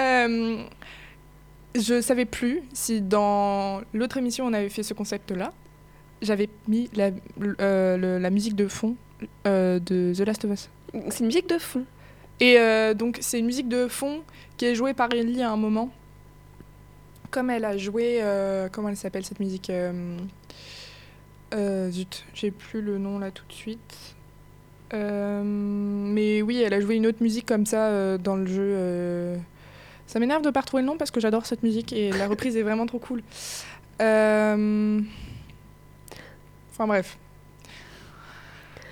je 1.76 2.02
savais 2.02 2.26
plus 2.26 2.62
si 2.74 3.02
dans 3.02 3.82
l'autre 3.94 4.18
émission 4.18 4.46
on 4.46 4.54
avait 4.54 4.70
fait 4.70 4.84
ce 4.84 4.94
concept-là. 4.94 5.54
J'avais 6.22 6.50
mis 6.68 6.90
la, 6.94 7.10
le- 7.40 8.18
la 8.20 8.30
musique 8.30 8.56
de 8.56 8.68
fond 8.68 8.96
de 9.46 9.80
The 10.14 10.20
Last 10.26 10.46
of 10.46 10.52
Us. 10.52 10.70
C'est 11.10 11.20
une 11.22 11.28
musique 11.28 11.50
de 11.50 11.58
fond. 11.58 11.86
Et 12.40 12.58
euh, 12.60 12.94
donc, 12.94 13.18
c'est 13.22 13.40
une 13.40 13.46
musique 13.46 13.70
de 13.70 13.88
fond 13.88 14.22
qui 14.58 14.66
est 14.66 14.76
jouée 14.76 14.94
par 14.94 15.12
Ellie 15.14 15.42
à 15.42 15.52
un 15.52 15.58
moment. 15.58 15.90
Comme 17.30 17.50
elle 17.50 17.66
a 17.66 17.78
joué. 17.78 18.18
euh, 18.22 18.68
comment 18.72 18.90
elle 18.90 18.98
s'appelle 18.98 19.24
cette 19.26 19.40
musique 19.40 19.70
euh, 19.70 20.18
euh, 21.54 21.90
Zut, 21.92 22.26
j'ai 22.34 22.52
plus 22.52 22.82
le 22.82 22.98
nom 22.98 23.20
là 23.20 23.32
tout 23.32 23.46
de 23.48 23.54
suite. 23.54 24.16
Euh, 24.94 25.42
mais 25.46 26.42
oui, 26.42 26.62
elle 26.62 26.74
a 26.74 26.82
joué 26.82 26.96
une 26.96 27.08
autre 27.08 27.22
musique 27.22 27.46
comme 27.46 27.66
ça 27.66 27.88
euh, 27.88 28.18
dans 28.18 28.36
le 28.36 28.46
jeu. 28.46 28.74
euh. 28.76 29.38
Ça 30.08 30.20
m'énerve 30.20 30.42
de 30.42 30.50
pas 30.50 30.60
retrouver 30.62 30.82
le 30.84 30.88
nom 30.88 30.98
parce 30.98 31.12
que 31.12 31.22
j'adore 31.22 31.46
cette 31.46 31.64
musique 31.64 31.94
et 31.94 32.12
la 32.12 32.28
reprise 32.28 32.58
est 32.58 32.64
vraiment 32.64 32.86
trop 32.86 33.00
cool. 33.00 33.22
Euh, 34.02 35.00
Enfin 36.72 36.88
bref. 36.88 37.18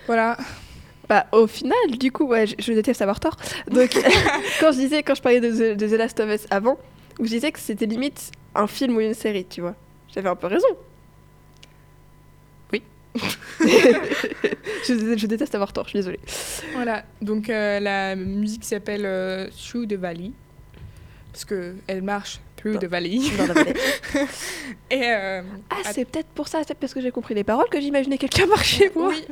Voilà. 0.08 0.38
Bah, 1.08 1.26
au 1.32 1.48
final, 1.48 1.78
du 2.00 2.12
coup, 2.12 2.26
ouais, 2.26 2.46
je, 2.48 2.56
je 2.60 2.72
déteste 2.74 3.02
avoir 3.02 3.20
tort. 3.20 3.36
Donc, 3.72 3.90
quand 4.60 4.72
je 4.72 4.78
disais, 4.78 5.02
quand 5.04 5.16
je 5.16 5.22
parlais 5.22 5.40
de 5.40 5.74
de 5.74 5.88
The 5.88 5.98
Last 5.98 6.20
of 6.20 6.30
Us 6.30 6.48
avant, 6.52 6.78
où 7.20 7.26
je 7.26 7.30
disais 7.30 7.52
que 7.52 7.60
c'était 7.60 7.86
limite 7.88 8.32
un 8.54 8.68
film 8.68 8.96
ou 8.96 9.00
une 9.02 9.14
série, 9.14 9.46
tu 9.46 9.62
vois. 9.62 9.76
J'avais 10.14 10.30
un 10.30 10.36
peu 10.36 10.48
raison. 10.48 10.68
Je, 14.88 15.18
je 15.18 15.28
déteste 15.28 15.54
avoir 15.56 15.74
tort, 15.74 15.86
je 15.86 15.90
suis 15.90 16.00
désolée. 16.00 16.20
Voilà, 16.74 17.04
donc 17.22 17.50
euh, 17.50 17.80
la 17.80 18.16
musique 18.16 18.64
s'appelle 18.64 19.04
euh, 19.06 19.48
Through 19.50 19.88
the 19.88 19.94
Valley. 19.94 20.32
parce 21.32 21.46
que 21.46 21.76
elle 21.88 22.02
marche 22.02 22.40
plus 22.56 22.74
Dans- 22.74 22.80
de 22.80 22.88
vallée. 22.88 23.20
Dans 23.38 23.48
la 23.48 23.54
vallée. 23.54 23.74
Et 24.92 25.02
euh, 25.04 25.42
Ah, 25.70 25.92
c'est 25.92 26.06
peut-être 26.06 26.28
pour 26.30 26.48
ça, 26.48 26.60
c'est 26.60 26.68
peut-être 26.68 26.80
parce 26.80 26.94
que 26.94 27.02
j'ai 27.02 27.12
compris 27.12 27.34
les 27.36 27.44
paroles 27.44 27.68
que 27.70 27.80
j'imaginais 27.80 28.18
quelqu'un 28.18 28.46
marcher 28.48 28.92
moi. 28.96 29.10
oui. 29.10 29.26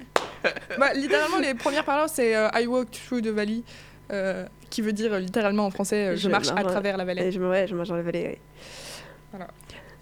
bah, 0.77 0.93
littéralement, 0.93 1.39
les 1.39 1.53
premières 1.53 1.85
paroles, 1.85 2.09
c'est 2.11 2.35
euh, 2.35 2.47
I 2.53 2.67
walk 2.67 2.89
through 2.91 3.21
the 3.21 3.27
valley, 3.27 3.63
qui 4.69 4.81
veut 4.81 4.93
dire 4.93 5.17
littéralement 5.19 5.65
en 5.65 5.71
français, 5.71 6.15
je, 6.15 6.21
Je 6.23 6.29
marche 6.29 6.49
à 6.55 6.63
travers 6.63 6.97
la 6.97 7.05
vallée. 7.05 7.31
Je 7.31 7.39
ouais, 7.39 7.67
je 7.67 7.75
marche 7.75 7.89
dans 7.89 7.95
la 7.95 8.03
vallée. 8.03 8.27
oui. 8.33 8.37
Voilà. 9.31 9.47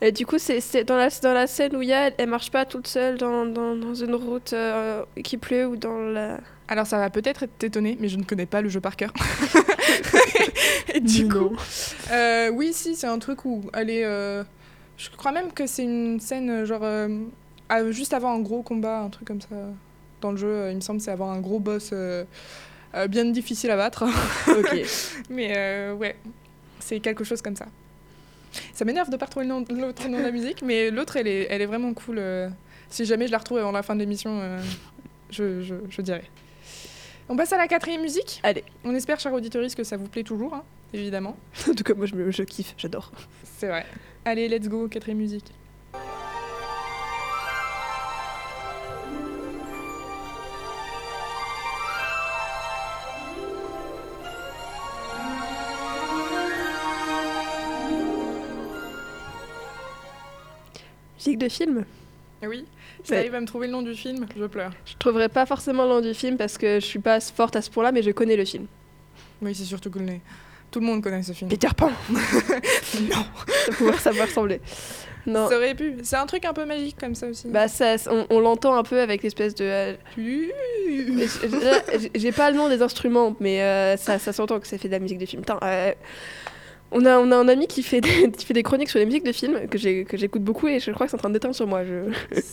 Et 0.05 0.12
du 0.12 0.27
coup, 0.27 0.38
c'est 0.38 0.83
dans 0.83 0.97
la, 0.97 1.09
dans 1.09 1.33
la 1.33 1.47
scène 1.47 1.75
où 1.75 1.81
il 1.81 1.88
y 1.88 1.93
a, 1.93 2.12
elle 2.15 2.29
marche 2.29 2.51
pas 2.51 2.63
toute 2.63 2.85
seule 2.85 3.17
dans, 3.17 3.43
dans, 3.47 3.75
dans 3.75 3.95
une 3.95 4.13
route 4.13 4.53
euh, 4.53 5.03
qui 5.24 5.38
pleut 5.38 5.65
ou 5.65 5.77
dans 5.77 5.97
la. 5.97 6.39
Alors 6.67 6.85
ça 6.85 7.00
va 7.00 7.09
peut-être 7.09 7.47
t'étonner, 7.57 7.97
mais 8.00 8.07
je 8.07 8.17
ne 8.17 8.24
connais 8.24 8.45
pas 8.45 8.62
le 8.62 8.69
jeu 8.69 8.79
par 8.79 8.97
cœur. 8.97 9.12
Et 10.93 11.00
du 11.00 11.27
coup, 11.27 11.57
euh, 12.12 12.50
oui, 12.50 12.71
si, 12.71 12.95
c'est 12.95 13.07
un 13.07 13.17
truc 13.17 13.45
où 13.45 13.63
elle 13.74 13.89
est. 13.89 14.05
euh, 14.05 14.43
je 14.95 15.09
crois 15.09 15.31
même 15.31 15.51
que 15.51 15.65
c'est 15.65 15.81
une 15.83 16.19
scène 16.19 16.65
genre 16.65 16.83
euh, 16.83 17.09
juste 17.89 18.13
avant 18.13 18.31
un 18.31 18.41
gros 18.41 18.62
combat, 18.62 19.00
un 19.00 19.09
truc 19.09 19.27
comme 19.27 19.41
ça 19.41 19.55
dans 20.21 20.29
le 20.29 20.38
jeu. 20.38 20.69
il 20.69 20.75
me 20.75 20.81
semble 20.81 21.01
c'est 21.01 21.09
avoir 21.09 21.31
un 21.31 21.39
gros 21.39 21.59
boss 21.59 21.95
bien 23.09 23.25
difficile 23.25 23.71
à 23.71 23.75
battre. 23.75 24.05
Ok. 24.50 24.81
mais 25.31 25.89
ouais, 25.93 26.15
c'est 26.79 27.00
quelque 27.00 27.24
chose 27.24 27.41
comme 27.41 27.55
ça. 27.55 27.65
Ça 28.74 28.85
m'énerve 28.85 29.09
de 29.09 29.17
pas 29.17 29.25
retrouver 29.25 29.45
nom- 29.45 29.65
l'autre 29.69 30.07
nom 30.07 30.17
de 30.17 30.24
la 30.24 30.31
musique, 30.31 30.62
mais 30.62 30.91
l'autre 30.91 31.17
elle 31.17 31.27
est, 31.27 31.47
elle 31.50 31.62
est 31.62 31.65
vraiment 31.65 31.93
cool. 31.93 32.17
euh. 32.19 32.50
si 32.89 33.05
jamais 33.05 33.27
je 33.27 33.31
la 33.31 33.38
retrouve 33.38 33.57
avant 33.59 33.71
la 33.71 33.83
fin 33.83 33.95
de 33.95 34.00
l'émission, 34.00 34.39
euh, 34.41 34.59
je, 35.29 35.62
je, 35.62 35.75
je 35.89 36.01
dirai. 36.01 36.24
On 37.27 37.35
passe 37.35 37.51
à 37.53 37.57
la 37.57 37.67
quatrième 37.67 38.01
musique. 38.01 38.39
Allez. 38.43 38.63
On 38.83 38.93
espère, 38.93 39.19
chers 39.19 39.33
auditeurs, 39.33 39.63
que 39.75 39.83
ça 39.83 39.97
vous 39.97 40.07
plaît 40.07 40.24
toujours, 40.24 40.53
hein, 40.53 40.63
évidemment. 40.93 41.35
en 41.69 41.74
tout 41.74 41.83
cas, 41.83 41.93
moi, 41.95 42.05
je, 42.05 42.31
je 42.31 42.43
kiffe, 42.43 42.75
j'adore. 42.77 43.12
C'est 43.57 43.67
vrai. 43.67 43.85
Allez, 44.25 44.47
let's 44.47 44.67
go, 44.67 44.88
quatrième 44.88 45.17
musique. 45.17 45.45
Musique 61.36 61.39
de 61.39 61.50
film 61.50 61.86
Ah 62.42 62.48
Oui, 62.48 62.65
si 63.04 63.12
Ouais. 63.12 63.30
à 63.34 63.39
me 63.42 63.46
trouver 63.46 63.68
le 63.68 63.74
nom 63.74 63.82
du 63.82 63.94
film, 63.94 64.25
je 64.38 64.46
pleure. 64.46 64.72
Je 64.86 64.94
trouverai 64.98 65.27
pas 65.30 65.46
forcément 65.46 65.84
le 65.84 65.89
nom 65.89 66.01
du 66.01 66.13
film 66.13 66.38
parce 66.38 66.58
que 66.58 66.80
je 66.80 66.86
suis 66.86 67.00
pas 67.00 67.20
forte 67.20 67.56
à 67.56 67.62
ce 67.62 67.70
point-là, 67.70 67.92
mais 67.92 68.01
je 68.04 68.12
connais 68.12 68.36
le 68.38 68.46
film. 68.46 68.65
Oui, 69.42 69.54
c'est 69.54 69.63
surtout 69.65 69.89
que 69.89 70.00
le 70.00 70.06
nez. 70.06 70.22
Tout 70.72 70.80
le 70.80 70.86
monde 70.86 71.04
connaît 71.04 71.24
ce 71.24 71.34
film. 71.34 71.50
Peter 71.50 71.68
Pan 71.75 71.92
non, 72.10 73.25
Ça 73.98 74.12
pourrait- 74.12 74.60
ça. 74.68 75.27
Non. 75.27 75.50
ça 75.50 75.58
aurait 75.58 75.74
pu. 75.74 75.96
C'est 76.04 76.18
un 76.18 76.25
truc 76.27 76.46
un 76.46 76.54
peu 76.54 76.65
magique 76.65 76.98
comme 77.00 77.15
ça 77.15 77.27
aussi. 77.27 77.48
Bah, 77.48 77.68
ça, 77.68 77.96
on, 78.12 78.27
on 78.30 78.39
l'entend 78.39 78.75
un 78.75 78.84
peu 78.84 79.00
avec 79.01 79.24
l'espèce 79.24 79.56
de. 79.56 79.65
euh, 79.65 79.94
J'ai 82.13 82.32
pas 82.32 82.51
le 82.51 82.58
nom 82.58 82.70
des 82.70 82.82
instruments, 82.84 83.36
mais 83.39 83.62
euh, 83.63 83.98
ça, 83.98 84.20
ça 84.20 84.32
s'entend 84.34 84.60
que 84.60 84.68
ça 84.68 84.77
fait 84.77 84.88
de 84.88 84.94
la 84.94 85.00
musique 85.00 85.18
de 85.18 85.25
film. 85.25 85.42
Euh, 85.63 85.92
on, 86.95 87.05
a, 87.05 87.17
on 87.19 87.31
a 87.31 87.35
un 87.35 87.47
ami 87.47 87.67
qui 87.67 87.83
fait, 87.83 88.01
des, 88.01 88.31
qui 88.37 88.45
fait 88.45 88.53
des 88.53 88.63
chroniques 88.63 88.89
sur 88.89 88.99
les 88.99 89.05
musiques 89.05 89.25
de 89.25 89.31
films 89.31 89.67
que 89.69 89.77
j'ai- 89.77 90.05
que 90.05 90.17
j'écoute 90.17 90.41
beaucoup 90.43 90.67
et 90.67 90.79
je 90.79 90.89
crois 90.91 91.05
que 91.05 91.11
c'est 91.11 91.17
en 91.17 91.19
train 91.19 91.29
d'éteindre 91.29 91.55
sur 91.55 91.67
moi. 91.67 91.83
Je... 91.85 92.09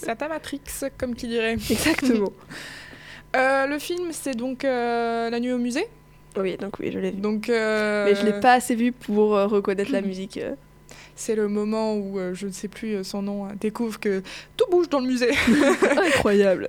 Matrix, 0.29 0.61
comme 0.99 1.15
qui 1.15 1.27
dirait. 1.29 1.55
Exactement. 1.55 2.33
Euh, 3.35 3.67
le 3.67 3.79
film, 3.79 4.09
c'est 4.13 4.37
donc 4.37 4.63
euh, 4.63 5.31
La 5.31 5.41
nuit 5.41 5.53
au 5.53 5.57
musée. 5.57 5.87
oui, 6.37 6.59
donc 6.59 6.79
oui, 6.79 6.91
je 6.93 6.99
l'ai 6.99 7.13
vu. 7.13 7.17
Donc, 7.17 7.49
euh, 7.49 8.05
Mais 8.05 8.15
je 8.15 8.27
l'ai 8.27 8.39
pas 8.41 8.53
assez 8.53 8.75
vu 8.75 8.93
pour 8.93 9.31
reconnaître 9.31 9.91
la 9.91 10.03
musique. 10.03 10.37
euh. 10.37 10.55
C'est 11.17 11.35
le 11.35 11.49
moment 11.49 11.97
où, 11.97 12.19
je 12.35 12.47
ne 12.47 12.53
sais 12.53 12.69
plus 12.69 13.03
son 13.05 13.23
nom, 13.23 13.47
hein, 13.47 13.53
découvre 13.59 13.99
que 13.99 14.23
tout 14.59 14.67
bouge 14.71 14.91
dans 14.91 15.01
le 15.01 15.07
musée. 15.07 15.31
Incroyable. 15.97 16.69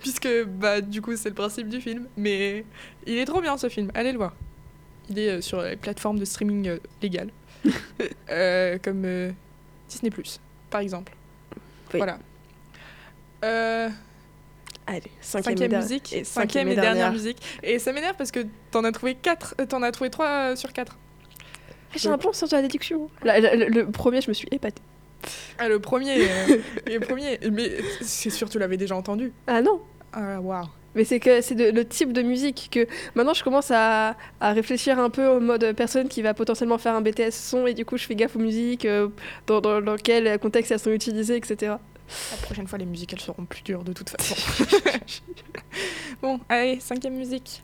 Puisque, 0.00 0.28
bah, 0.46 0.82
du 0.82 1.00
coup, 1.00 1.16
c'est 1.16 1.30
le 1.30 1.34
principe 1.34 1.68
du 1.70 1.80
film. 1.80 2.08
Mais 2.18 2.66
il 3.06 3.16
est 3.16 3.24
trop 3.24 3.40
bien 3.40 3.56
ce 3.56 3.70
film, 3.70 3.90
allez 3.94 4.12
le 4.12 4.18
voir. 4.18 4.34
Il 5.10 5.18
est 5.18 5.28
euh, 5.30 5.40
sur 5.40 5.62
les 5.62 5.76
plateformes 5.76 6.18
de 6.18 6.24
streaming 6.24 6.68
euh, 6.68 6.78
légales. 7.02 7.30
Euh, 8.30 8.78
comme 8.82 9.06
Disney, 9.88 10.10
par 10.70 10.80
exemple. 10.80 11.12
Oui. 11.92 11.98
Voilà. 12.00 12.18
Allez, 14.86 15.10
cinquième, 15.20 15.74
musique, 15.76 16.12
et 16.12 16.24
cinquième 16.24 16.68
et 16.68 16.74
dernière 16.74 17.10
musique. 17.12 17.38
Et 17.62 17.78
ça 17.78 17.92
m'énerve 17.92 18.16
parce 18.16 18.30
que 18.30 18.40
t'en 18.70 18.84
as 18.84 18.92
trouvé 18.92 19.14
quatre, 19.14 19.54
t'en 19.68 19.82
as 19.82 19.92
trouvé 19.92 20.10
trois 20.10 20.56
sur 20.56 20.72
quatre. 20.74 20.96
Ah, 20.98 21.96
J'ai 21.96 22.08
un 22.10 22.16
bon 22.18 22.32
sens 22.32 22.50
de 22.50 22.56
la 22.56 22.62
déduction. 22.62 23.08
La- 23.22 23.40
la- 23.40 23.54
le, 23.56 23.66
le 23.68 23.90
premier, 23.90 24.20
je 24.20 24.28
me 24.28 24.34
suis 24.34 24.48
épatée. 24.50 24.82
Ah, 25.58 25.68
le 25.68 25.78
premier, 25.78 26.20
euh, 26.28 26.58
le 26.86 26.98
premier, 26.98 27.38
mais 27.50 27.70
c'est 28.02 28.28
sûr 28.30 28.50
tu 28.50 28.58
l'avais 28.58 28.76
déjà 28.76 28.94
entendu. 28.96 29.32
Ah 29.46 29.62
non 29.62 29.80
Ah, 30.12 30.38
waouh. 30.40 30.66
Mais 30.94 31.04
c'est 31.04 31.20
que 31.20 31.40
c'est 31.40 31.54
le 31.72 31.84
type 31.84 32.12
de 32.12 32.22
musique 32.22 32.68
que 32.70 32.86
maintenant 33.14 33.34
je 33.34 33.42
commence 33.42 33.70
à, 33.70 34.16
à 34.40 34.52
réfléchir 34.52 34.98
un 34.98 35.10
peu 35.10 35.26
au 35.26 35.40
mode 35.40 35.72
personne 35.76 36.08
qui 36.08 36.22
va 36.22 36.34
potentiellement 36.34 36.78
faire 36.78 36.94
un 36.94 37.00
BTS 37.00 37.30
son 37.32 37.66
et 37.66 37.74
du 37.74 37.84
coup 37.84 37.96
je 37.96 38.04
fais 38.04 38.14
gaffe 38.14 38.36
aux 38.36 38.40
musiques, 38.40 38.84
euh, 38.84 39.08
dans, 39.46 39.60
dans, 39.60 39.80
dans 39.80 39.96
quel 39.96 40.38
contexte 40.38 40.72
elles 40.72 40.78
sont 40.78 40.92
utilisées, 40.92 41.36
etc. 41.36 41.74
La 42.30 42.36
prochaine 42.36 42.66
fois, 42.66 42.78
les 42.78 42.84
musiques, 42.84 43.12
elles 43.12 43.20
seront 43.20 43.44
plus 43.44 43.62
dures 43.62 43.82
de 43.82 43.92
toute 43.92 44.10
façon. 44.10 44.34
bon, 46.22 46.40
allez, 46.48 46.78
cinquième 46.80 47.16
musique. 47.16 47.62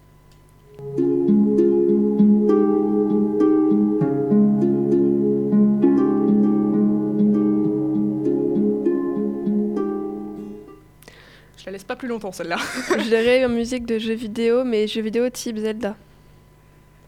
Je 11.60 11.66
la 11.66 11.72
laisse 11.72 11.84
pas 11.84 11.96
plus 11.96 12.08
longtemps, 12.08 12.32
celle-là. 12.32 12.56
je 12.98 13.02
dirais 13.04 13.42
une 13.42 13.52
musique 13.54 13.84
de 13.86 13.98
jeux 13.98 14.14
vidéo, 14.14 14.64
mais 14.64 14.86
jeux 14.86 15.02
vidéo 15.02 15.28
type 15.30 15.58
Zelda. 15.58 15.94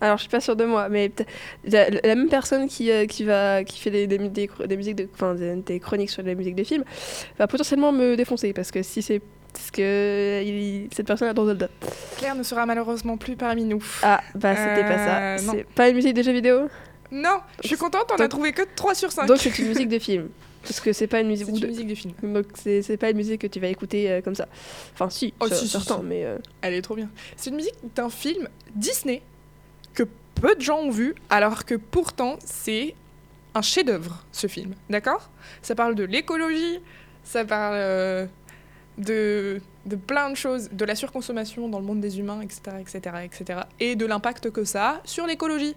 Alors 0.00 0.16
je 0.16 0.22
suis 0.22 0.30
pas 0.30 0.40
sûre 0.40 0.56
de 0.56 0.64
moi, 0.64 0.88
mais 0.88 1.10
la, 1.64 1.88
la 1.88 2.14
même 2.16 2.28
personne 2.28 2.66
qui, 2.68 2.90
euh, 2.90 3.06
qui, 3.06 3.22
va, 3.24 3.62
qui 3.64 3.78
fait 3.80 3.90
des, 3.90 4.06
des, 4.08 4.18
des 4.18 4.50
des 4.66 4.76
musiques 4.76 4.96
de, 4.96 5.08
enfin, 5.14 5.34
des, 5.34 5.54
des 5.56 5.78
chroniques 5.80 6.10
sur 6.10 6.22
la 6.24 6.34
musique 6.34 6.56
de 6.56 6.64
films 6.64 6.82
va 7.38 7.46
potentiellement 7.46 7.92
me 7.92 8.16
défoncer 8.16 8.52
parce 8.52 8.72
que 8.72 8.82
si 8.82 9.00
c'est 9.00 9.22
parce 9.52 9.70
que 9.70 10.42
il- 10.44 10.88
cette 10.92 11.06
personne 11.06 11.28
adore 11.28 11.46
Zelda. 11.46 11.68
Claire 12.18 12.34
ne 12.34 12.42
sera 12.42 12.66
malheureusement 12.66 13.16
plus 13.16 13.36
parmi 13.36 13.64
nous. 13.64 13.82
Ah 14.02 14.20
bah 14.34 14.56
c'était 14.56 14.82
pas 14.88 14.98
ça. 14.98 15.18
Euh. 15.20 15.38
C'est 15.38 15.66
pas 15.68 15.88
une 15.88 15.94
musique 15.96 16.14
de 16.14 16.22
jeux 16.22 16.32
vidéo? 16.32 16.68
Non, 17.12 17.38
je 17.62 17.68
suis 17.68 17.76
contente, 17.76 18.10
on 18.12 18.20
a 18.20 18.26
trouvé 18.28 18.52
que 18.52 18.62
3 18.74 18.94
sur 18.96 19.12
5. 19.12 19.26
Donc 19.26 19.38
c'est 19.38 19.56
une 19.58 19.68
musique 19.68 19.88
de 19.88 19.98
film. 20.00 20.30
Parce 20.62 20.80
que 20.80 20.92
c'est 20.92 21.06
pas 21.06 21.20
une 21.20 21.28
musique. 21.28 21.46
c'est 21.46 21.52
une 21.54 21.60
de- 21.60 21.66
musique 21.66 21.86
de 21.88 21.94
film. 21.94 22.14
Donc 22.22 22.46
c'est 22.54 22.82
c'est 22.82 22.96
pas 22.96 23.10
une 23.10 23.16
musique 23.16 23.40
que 23.40 23.46
tu 23.46 23.60
vas 23.60 23.68
écouter 23.68 24.10
euh, 24.10 24.20
comme 24.22 24.34
ça. 24.34 24.46
Enfin 24.94 25.10
si, 25.10 25.34
Oh, 25.40 25.46
si, 25.50 25.68
si. 25.68 25.78
mais 26.04 26.24
euh, 26.24 26.38
Elle 26.60 26.74
est 26.74 26.82
trop 26.82 26.94
bien. 26.96 27.10
C'est 27.36 27.50
une 27.50 27.56
musique 27.56 27.74
d'un 27.94 28.08
film 28.10 28.48
Disney 28.74 29.22
que 29.94 30.04
peu 30.34 30.54
de 30.54 30.60
gens 30.60 30.78
ont 30.78 30.90
vu, 30.90 31.14
alors 31.30 31.64
que 31.64 31.74
pourtant 31.74 32.36
c'est 32.44 32.94
un 33.54 33.62
chef-d'œuvre 33.62 34.24
ce 34.32 34.46
film. 34.46 34.74
D'accord? 34.88 35.30
Ça 35.60 35.74
parle 35.74 35.94
de 35.94 36.04
l'écologie, 36.04 36.80
ça 37.24 37.44
parle 37.44 37.74
euh, 37.76 38.26
de, 38.98 39.60
de 39.86 39.96
plein 39.96 40.30
de 40.30 40.34
choses, 40.36 40.70
de 40.70 40.84
la 40.84 40.94
surconsommation 40.94 41.68
dans 41.68 41.78
le 41.80 41.84
monde 41.84 42.00
des 42.00 42.18
humains, 42.18 42.40
etc., 42.40 42.60
etc., 42.80 43.16
etc., 43.24 43.60
et 43.80 43.96
de 43.96 44.06
l'impact 44.06 44.50
que 44.50 44.64
ça 44.64 44.88
a 44.90 45.00
sur 45.04 45.26
l'écologie. 45.26 45.74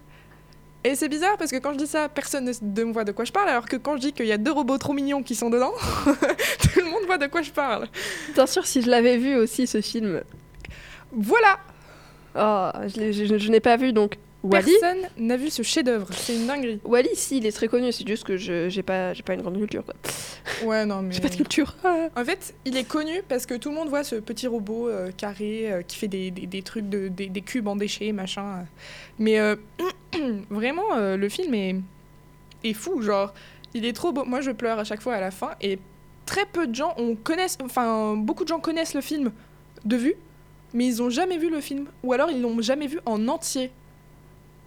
Et 0.86 0.94
c'est 0.96 1.10
bizarre 1.10 1.36
parce 1.38 1.50
que 1.50 1.58
quand 1.58 1.74
je 1.74 1.77
dis 1.80 1.88
ça, 1.88 2.08
personne 2.10 2.46
ne 2.46 2.51
ne 2.84 2.94
voit 2.94 3.04
de 3.04 3.12
quoi 3.12 3.25
je 3.25 3.32
parle, 3.32 3.50
alors 3.50 3.65
que 3.65 3.75
quand 3.75 3.96
je 3.96 4.01
dis 4.01 4.13
qu'il 4.13 4.27
y 4.27 4.32
a 4.32 4.38
deux 4.38 4.51
robots 4.51 4.77
trop 4.77 4.94
mignons 4.94 5.24
qui 5.24 5.34
sont 5.34 5.50
dedans, 5.50 5.72
tout 6.06 6.80
le 6.80 6.86
monde 6.86 7.04
voit 7.08 7.18
de 7.18 7.25
quoi 7.25 7.42
je 7.42 7.50
parle. 7.51 7.88
bien 8.36 8.46
sûr 8.46 8.65
si 8.68 8.84
je 8.84 8.89
l'avais 8.89 9.18
vu 9.18 9.36
aussi 9.36 9.65
ce 9.68 9.82
film. 9.82 10.22
Voilà 11.12 11.58
Oh, 12.38 12.70
je- 12.88 13.38
je 13.38 13.50
n'ai 13.50 13.62
pas 13.62 13.77
vu 13.77 13.94
donc. 13.94 14.18
Wally. 14.46 14.72
Personne 14.80 15.08
n'a 15.18 15.38
vu 15.38 15.50
ce 15.50 15.62
chef-d'œuvre, 15.64 16.08
c'est 16.14 16.36
une 16.36 16.46
dinguerie. 16.48 16.80
Wally, 16.84 17.10
si, 17.16 17.38
il 17.38 17.46
est 17.46 17.52
très 17.52 17.68
connu. 17.68 17.92
C'est 17.92 18.08
juste 18.08 18.24
que 18.24 18.38
je 18.38 18.70
j'ai 18.70 18.84
pas 18.84 19.14
j'ai 19.14 19.24
pas 19.24 19.34
une 19.34 19.42
grande 19.42 19.58
culture. 19.58 19.84
Quoi. 19.84 19.96
Ouais, 20.68 20.86
non, 20.86 21.02
mais. 21.04 21.12
J'ai 21.14 21.22
pas 21.22 21.30
de 21.30 21.36
culture. 21.36 21.75
En 22.16 22.24
fait, 22.25 22.54
il 22.66 22.78
est 22.78 22.84
connu 22.88 23.22
parce 23.28 23.46
que 23.46 23.56
tout 23.56 23.70
le 23.70 23.75
monde 23.75 23.90
voit 23.90 24.04
ce 24.04 24.16
petit 24.16 24.48
robot 24.48 24.88
euh, 24.90 25.12
carré 25.16 25.72
euh, 25.72 25.82
qui 25.82 25.98
fait 25.98 26.08
des, 26.08 26.32
des- 26.32 26.46
des 26.48 26.62
trucs, 26.62 26.88
de, 26.90 27.08
des, 27.08 27.28
des 27.28 27.42
cubes 27.42 27.68
en 27.68 27.75
déchets, 27.75 28.12
machin. 28.12 28.66
Mais 29.20 29.40
euh, 29.40 29.56
vraiment, 30.50 30.96
le 30.96 31.30
film 31.30 31.54
est, 31.54 31.75
est 32.64 32.74
fou. 32.74 33.02
Genre, 33.02 33.34
il 33.74 33.86
est 33.86 33.94
trop 33.94 34.12
beau. 34.12 34.25
Moi, 34.25 34.42
je 34.42 34.52
pleure 34.52 34.80
à 34.80 34.84
chaque 34.84 35.02
fois 35.02 35.16
à 35.16 35.20
la 35.22 35.32
fin. 35.32 35.52
Et 35.62 35.80
très 36.25 36.46
peu 36.46 36.68
de 36.68 36.74
gens 36.75 36.94
on 36.98 37.16
connaissent, 37.16 37.58
enfin, 37.64 38.16
beaucoup 38.16 38.44
de 38.44 38.50
gens 38.50 38.60
connaissent 38.60 38.94
le 38.96 39.02
film 39.02 39.32
de 39.86 39.96
vue, 39.96 40.16
mais 40.74 40.86
ils 40.88 41.02
ont 41.04 41.10
jamais 41.10 41.38
vu 41.38 41.50
le 41.50 41.62
film. 41.62 41.86
Ou 42.04 42.14
alors, 42.14 42.30
ils 42.32 42.42
l'ont 42.42 42.60
jamais 42.62 42.88
vu 42.88 43.00
en 43.06 43.28
entier. 43.28 43.72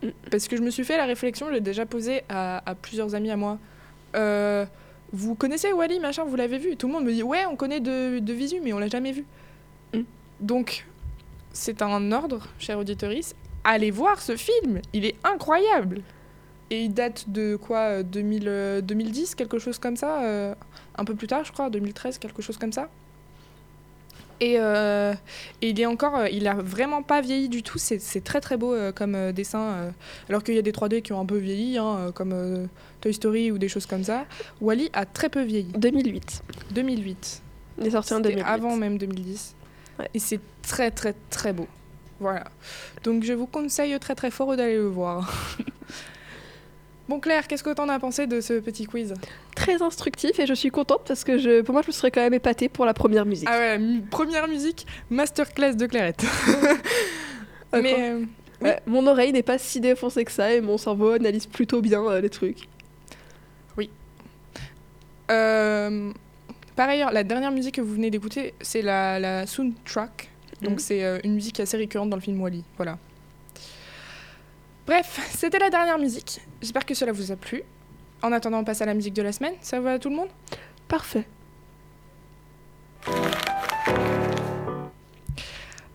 Mm. 0.02 0.08
Parce 0.30 0.48
que 0.48 0.56
je 0.56 0.62
me 0.62 0.70
suis 0.70 0.84
fait 0.84 0.96
la 0.96 1.06
réflexion, 1.06 1.46
j'ai 1.52 1.60
déjà 1.60 1.86
posé 1.86 2.22
à, 2.28 2.62
à 2.68 2.74
plusieurs 2.74 3.14
amis 3.14 3.30
à 3.30 3.36
moi. 3.36 3.58
Euh, 4.16 4.64
vous 5.12 5.34
connaissez 5.34 5.72
Wally, 5.72 6.00
machin, 6.00 6.24
vous 6.24 6.36
l'avez 6.36 6.58
vu? 6.58 6.76
Tout 6.76 6.86
le 6.86 6.92
monde 6.92 7.04
me 7.04 7.12
dit, 7.12 7.22
ouais, 7.22 7.46
on 7.46 7.56
connaît 7.56 7.80
de, 7.80 8.18
de 8.18 8.32
visu, 8.32 8.60
mais 8.62 8.72
on 8.72 8.78
l'a 8.78 8.88
jamais 8.88 9.12
vu. 9.12 9.24
Mm. 9.94 10.02
Donc, 10.40 10.86
c'est 11.52 11.82
un 11.82 12.12
ordre, 12.12 12.46
cher 12.58 12.78
auditorice, 12.78 13.34
allez 13.64 13.90
voir 13.90 14.20
ce 14.20 14.36
film, 14.36 14.80
il 14.92 15.04
est 15.04 15.16
incroyable. 15.24 16.02
et 16.70 16.84
il 16.84 16.92
date 16.94 17.28
de 17.30 17.56
quoi 17.56 17.78
euh, 17.78 18.02
2000, 18.02 18.44
euh, 18.46 18.80
2010, 18.80 19.34
quelque 19.34 19.58
chose 19.58 19.78
comme 19.78 19.96
ça, 19.96 20.22
euh, 20.22 20.54
un 20.96 21.04
peu 21.04 21.14
plus 21.14 21.26
tard, 21.26 21.44
je 21.44 21.52
crois, 21.52 21.70
2013, 21.70 22.18
quelque 22.18 22.42
chose 22.42 22.58
comme 22.58 22.72
ça. 22.72 22.88
Et, 24.40 24.56
euh, 24.58 25.14
et 25.62 25.70
il 25.70 25.80
est 25.80 25.86
encore, 25.86 26.16
euh, 26.16 26.28
il 26.28 26.46
a 26.46 26.54
vraiment 26.54 27.02
pas 27.02 27.20
vieilli 27.20 27.48
du 27.48 27.62
tout. 27.62 27.78
C'est 27.78 28.22
très 28.22 28.40
très 28.40 28.56
beau 28.56 28.72
euh, 28.72 28.92
comme 28.92 29.14
euh, 29.14 29.32
dessin, 29.32 29.92
alors 30.28 30.42
qu'il 30.44 30.54
y 30.54 30.58
a 30.58 30.62
des 30.62 30.72
3D 30.72 31.02
qui 31.02 31.12
ont 31.12 31.20
un 31.20 31.26
peu 31.26 31.38
vieilli, 31.38 31.78
hein, 31.78 32.12
comme 32.14 32.68
Toy 33.00 33.12
Story 33.12 33.50
ou 33.50 33.58
des 33.58 33.68
choses 33.68 33.86
comme 33.86 34.04
ça. 34.04 34.26
Wally 34.60 34.90
a 34.92 35.06
très 35.06 35.28
peu 35.28 35.42
vieilli. 35.42 35.72
2008. 35.76 36.42
2008. 36.70 37.42
Il 37.80 37.86
est 37.86 37.90
sorti 37.90 38.14
en 38.14 38.18
C'était 38.18 38.30
2008. 38.30 38.48
avant 38.48 38.76
même 38.76 38.98
2010. 38.98 39.54
Ouais. 39.98 40.08
Et 40.14 40.18
c'est 40.18 40.40
très 40.62 40.90
très 40.90 41.14
très 41.30 41.52
beau. 41.52 41.66
Voilà. 42.20 42.44
Donc 43.04 43.22
je 43.24 43.32
vous 43.32 43.46
conseille 43.46 43.98
très 43.98 44.14
très 44.14 44.30
fort 44.30 44.56
d'aller 44.56 44.74
le 44.74 44.86
voir. 44.86 45.32
bon 47.08 47.20
Claire, 47.20 47.46
qu'est-ce 47.46 47.62
que 47.64 47.72
t'en 47.72 47.88
as 47.88 47.98
pensé 47.98 48.26
de 48.26 48.40
ce 48.40 48.58
petit 48.60 48.86
quiz? 48.86 49.14
Très 49.76 49.82
instructif 49.82 50.38
et 50.38 50.46
je 50.46 50.54
suis 50.54 50.70
contente 50.70 51.02
parce 51.06 51.24
que 51.24 51.36
je, 51.36 51.60
pour 51.60 51.74
moi, 51.74 51.82
je 51.82 51.88
me 51.88 51.92
serais 51.92 52.10
quand 52.10 52.22
même 52.22 52.32
épatée 52.34 52.68
pour 52.70 52.86
la 52.86 52.94
première 52.94 53.26
musique. 53.26 53.48
Ah 53.50 53.58
ouais, 53.58 53.80
première 54.10 54.48
musique, 54.48 54.86
masterclass 55.10 55.74
de 55.74 55.86
Clarette. 55.86 56.24
Mais 57.74 57.90
quoi. 57.92 57.98
euh, 58.02 58.24
Ouais, 58.62 58.80
mon 58.86 59.06
oreille 59.06 59.32
n'est 59.32 59.42
pas 59.42 59.58
si 59.58 59.78
défoncée 59.80 60.24
que 60.24 60.32
ça 60.32 60.52
et 60.52 60.60
mon 60.62 60.78
cerveau 60.78 61.10
analyse 61.10 61.46
plutôt 61.46 61.80
bien 61.82 62.02
euh, 62.08 62.20
les 62.20 62.30
trucs. 62.30 62.66
euh, 65.30 66.12
par 66.74 66.88
ailleurs, 66.88 67.12
la 67.12 67.22
dernière 67.24 67.50
musique 67.50 67.74
que 67.74 67.80
vous 67.82 67.92
venez 67.92 68.10
d'écouter, 68.10 68.54
c'est 68.62 68.80
la, 68.82 69.18
la 69.20 69.46
soundtrack. 69.46 70.30
Donc 70.62 70.72
Mhm. 70.72 70.78
c'est 70.78 71.04
euh, 71.04 71.18
une 71.24 71.34
musique 71.34 71.60
assez 71.60 71.76
récurrente 71.76 72.08
dans 72.08 72.16
le 72.16 72.22
film 72.22 72.40
Wally. 72.40 72.64
Voilà. 72.76 72.98
Bref, 74.86 75.20
c'était 75.36 75.58
la 75.58 75.68
dernière 75.70 75.98
musique. 75.98 76.40
J'espère 76.62 76.86
que 76.86 76.94
cela 76.94 77.12
vous 77.12 77.30
a 77.30 77.36
plu. 77.36 77.62
En 78.22 78.32
attendant, 78.32 78.58
on 78.58 78.64
passe 78.64 78.82
à 78.82 78.86
la 78.86 78.94
musique 78.94 79.14
de 79.14 79.22
la 79.22 79.32
semaine. 79.32 79.54
Ça 79.60 79.80
va 79.80 79.92
à 79.92 79.98
tout 79.98 80.10
le 80.10 80.16
monde? 80.16 80.28
Parfait. 80.88 81.24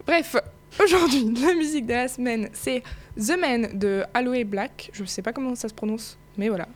Bref, 0.06 0.36
aujourd'hui, 0.82 1.34
la 1.42 1.53
musique 1.53 1.86
de 1.86 1.94
la 1.94 2.08
semaine, 2.08 2.50
c'est 2.53 2.84
The 3.18 3.38
Man 3.38 3.77
de 3.77 4.03
Aloe 4.13 4.44
Black. 4.46 4.89
Je 4.94 5.03
sais 5.06 5.22
pas 5.22 5.34
comment 5.34 5.56
ça 5.56 5.70
se 5.70 5.74
prononce, 5.74 6.18
mais 6.38 6.50
voilà. 6.50 6.68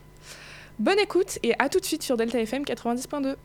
Bonne 0.79 0.99
écoute 0.99 1.39
et 1.43 1.53
à 1.59 1.69
tout 1.69 1.79
de 1.79 1.85
suite 1.85 2.03
sur 2.03 2.17
Delta 2.17 2.39
FM 2.39 2.63
90.2. 2.63 3.35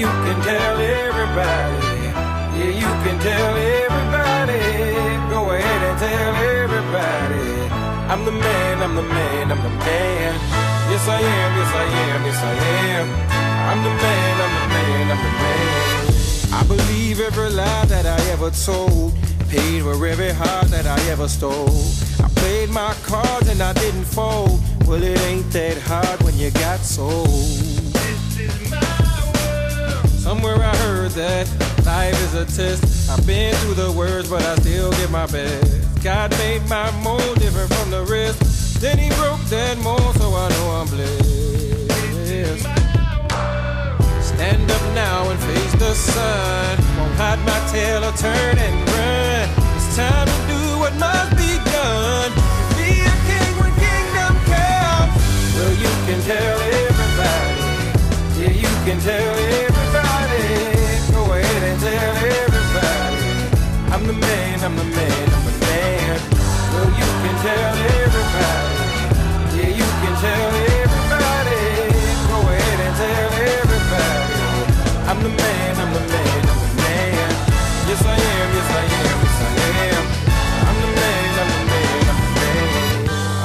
you 0.00 0.06
can 0.06 0.40
tell 0.40 0.76
everybody. 0.80 2.00
Yeah, 2.56 2.72
you 2.82 2.90
can 3.04 3.16
tell 3.20 3.54
everybody. 3.84 4.62
Go 5.28 5.40
ahead 5.52 5.80
and 5.88 5.98
tell 5.98 6.34
everybody. 6.64 7.48
I'm 8.08 8.24
the 8.24 8.32
man, 8.32 8.82
I'm 8.82 8.94
the 8.96 9.02
man, 9.02 9.52
I'm 9.52 9.62
the 9.62 9.68
man. 9.68 10.32
Yes, 10.90 11.06
I 11.06 11.20
am, 11.20 11.50
yes, 11.58 11.72
I 11.74 11.86
am, 12.04 12.24
yes, 12.24 12.40
I 12.42 12.54
am. 12.96 13.08
I'm 13.70 13.80
the 13.84 13.94
man, 14.04 14.34
I'm 14.44 14.54
the 14.56 14.66
man, 14.74 15.04
I'm 15.12 15.20
the 15.26 15.32
man. 15.42 16.00
I 16.58 16.62
believe 16.66 17.20
every 17.20 17.50
lie 17.50 17.84
that 17.84 18.06
I 18.06 18.18
ever 18.30 18.50
told. 18.50 19.12
Paid 19.50 19.82
for 19.82 20.06
every 20.06 20.30
heart 20.30 20.68
that 20.68 20.86
I 20.86 20.98
ever 21.10 21.28
stole. 21.28 21.84
I 22.24 22.28
played 22.36 22.70
my 22.70 22.94
cards 23.02 23.48
and 23.48 23.60
I 23.60 23.74
didn't 23.74 24.04
fold. 24.06 24.60
Well, 24.86 25.02
it 25.02 25.20
ain't 25.28 25.50
that 25.52 25.76
hard 25.76 26.22
when 26.22 26.38
you 26.38 26.50
got 26.52 26.80
sold. 26.80 27.59
Somewhere 30.30 30.62
I 30.62 30.76
heard 30.86 31.10
that 31.18 31.50
life 31.84 32.14
is 32.22 32.34
a 32.34 32.46
test. 32.46 33.10
I've 33.10 33.26
been 33.26 33.52
through 33.66 33.74
the 33.74 33.90
worst, 33.90 34.30
but 34.30 34.40
I 34.44 34.54
still 34.62 34.92
give 34.92 35.10
my 35.10 35.26
best. 35.26 35.66
God 36.04 36.30
made 36.38 36.62
my 36.68 36.88
mold 37.02 37.34
different 37.40 37.66
from 37.74 37.90
the 37.90 38.04
rest. 38.04 38.80
Then 38.80 38.96
he 38.96 39.08
broke 39.18 39.42
that 39.50 39.76
mold, 39.78 40.14
so 40.22 40.30
I 40.30 40.46
know 40.54 40.66
I'm 40.78 40.86
blessed. 40.86 42.62
Stand 44.22 44.70
up 44.70 44.84
now 44.94 45.28
and 45.30 45.40
face 45.50 45.74
the 45.82 45.94
sun. 45.98 46.78
Won't 46.96 47.14
hide 47.18 47.42
my 47.42 47.58
tail 47.74 48.04
or 48.04 48.14
turn 48.14 48.54
and 48.54 48.76
run. 48.86 49.50
It's 49.74 49.96
time 49.96 50.30
to 50.30 50.38
do 50.46 50.62
what 50.78 50.94
must 50.94 51.34
be 51.34 51.58
done. 51.74 52.30
Be 52.78 53.02
a 53.02 53.14
king 53.26 53.52
when 53.58 53.74
kingdom 53.82 54.38
comes. 54.46 55.10
Well, 55.58 55.74
you 55.74 55.90
can 56.06 56.22
tell 56.22 56.56
everybody. 56.78 57.66
Yeah, 58.38 58.54
you 58.62 58.70
can 58.86 59.00
tell 59.02 59.34
everybody. 59.34 59.69
I'm 64.62 64.76
the 64.76 64.84
man, 64.84 65.28
I'm 65.32 65.44
the 65.46 65.58
man. 65.64 66.20
Well, 66.74 66.90
you 66.90 67.06
can 67.22 67.42
tell 67.42 67.74
everybody. 67.96 68.69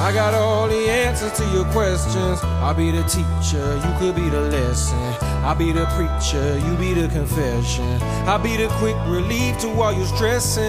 I 0.06 0.14
got 0.14 0.36
all 0.36 0.68
the 0.68 0.88
answers 0.88 1.32
to 1.32 1.44
your 1.46 1.66
questions. 1.72 2.40
I'll 2.62 2.76
be 2.76 2.92
the 2.92 3.02
teacher, 3.06 3.76
you 3.76 3.98
could 3.98 4.16
be 4.16 4.30
the 4.30 4.42
lesson. 4.42 5.00
I'll 5.44 5.56
be 5.56 5.72
the 5.72 5.88
preacher, 5.98 6.60
you 6.60 6.76
be 6.78 6.94
the 6.94 7.08
confession. 7.08 7.98
I'll 8.30 8.38
be 8.38 8.56
the 8.56 8.68
quick 8.78 8.96
relief 9.08 9.58
to 9.62 9.70
all 9.82 9.92
your 9.92 10.06
stressing. 10.06 10.62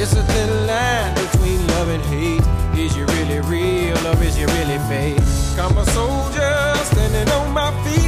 It's 0.00 0.14
a 0.14 0.22
thin 0.22 0.66
line 0.66 1.14
between 1.14 1.66
love 1.76 1.88
and 1.88 2.02
hate. 2.04 2.40
Is 2.78 2.96
you 2.96 3.04
really 3.04 3.40
real 3.40 3.98
or 4.06 4.22
is 4.22 4.38
you 4.38 4.46
really 4.46 4.78
fake? 4.88 5.20
I'm 5.60 5.76
a 5.76 5.84
soldier 5.92 6.72
standing 6.84 7.28
on 7.34 7.52
my 7.52 7.70
feet, 7.84 8.07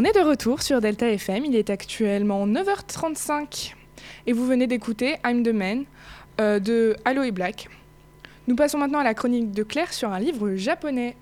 On 0.00 0.04
est 0.04 0.14
de 0.14 0.26
retour 0.26 0.62
sur 0.62 0.80
Delta 0.80 1.10
FM, 1.10 1.44
il 1.44 1.54
est 1.54 1.68
actuellement 1.68 2.46
9h35 2.46 3.74
et 4.26 4.32
vous 4.32 4.46
venez 4.46 4.66
d'écouter 4.66 5.16
I'm 5.26 5.42
the 5.42 5.52
Man 5.52 5.84
euh, 6.40 6.58
de 6.58 6.96
Aloe 7.04 7.32
Black. 7.32 7.68
Nous 8.48 8.56
passons 8.56 8.78
maintenant 8.78 9.00
à 9.00 9.04
la 9.04 9.12
chronique 9.12 9.52
de 9.52 9.62
Claire 9.62 9.92
sur 9.92 10.10
un 10.10 10.18
livre 10.18 10.54
japonais. 10.54 11.16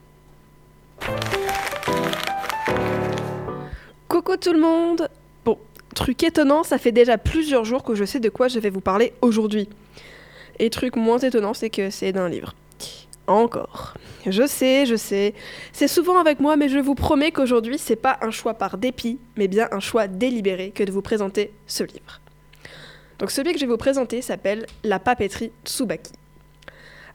Coucou 4.07 4.37
tout 4.37 4.53
le 4.53 4.61
monde 4.61 5.09
Bon, 5.45 5.59
truc 5.97 6.23
étonnant, 6.23 6.63
ça 6.63 6.79
fait 6.79 6.93
déjà 6.93 7.19
plusieurs 7.19 7.65
jours 7.65 7.83
que 7.83 7.97
je 7.97 8.05
sais 8.05 8.21
de 8.21 8.29
quoi 8.29 8.47
je 8.47 8.61
vais 8.61 8.71
vous 8.71 8.81
parler 8.81 9.13
aujourd'hui. 9.23 9.69
Et 10.61 10.71
truc 10.71 10.95
moins 10.95 11.19
étonnant, 11.19 11.53
c'est 11.53 11.71
que 11.71 11.91
c'est 11.91 12.13
d'un 12.13 12.29
livre. 12.29 12.55
Encore. 13.29 13.95
Je 14.27 14.47
sais, 14.47 14.87
je 14.87 14.97
sais. 14.97 15.35
C'est 15.73 15.87
souvent 15.87 16.19
avec 16.19 16.41
moi, 16.41 16.57
mais 16.57 16.71
je 16.71 16.79
vous 16.79 16.95
promets 16.95 17.31
qu'aujourd'hui, 17.31 17.79
c'est 17.79 17.95
pas 17.95 18.19
un 18.23 18.31
choix 18.31 18.55
par 18.55 18.79
dépit, 18.79 19.19
mais 19.37 19.49
bien 19.49 19.69
un 19.71 19.81
choix 19.81 20.09
délibéré 20.09 20.71
que 20.71 20.83
de 20.83 20.91
vous 20.91 21.03
présenter 21.03 21.53
ce 21.67 21.85
livre. 21.85 22.21
Donc 23.19 23.31
celui 23.31 23.53
que 23.53 23.59
je 23.59 23.67
vais 23.67 23.71
vous 23.71 23.77
présenter 23.77 24.23
s'appelle 24.23 24.67
La 24.83 24.99
papeterie 24.99 25.53
Tsubaki. 25.65 26.13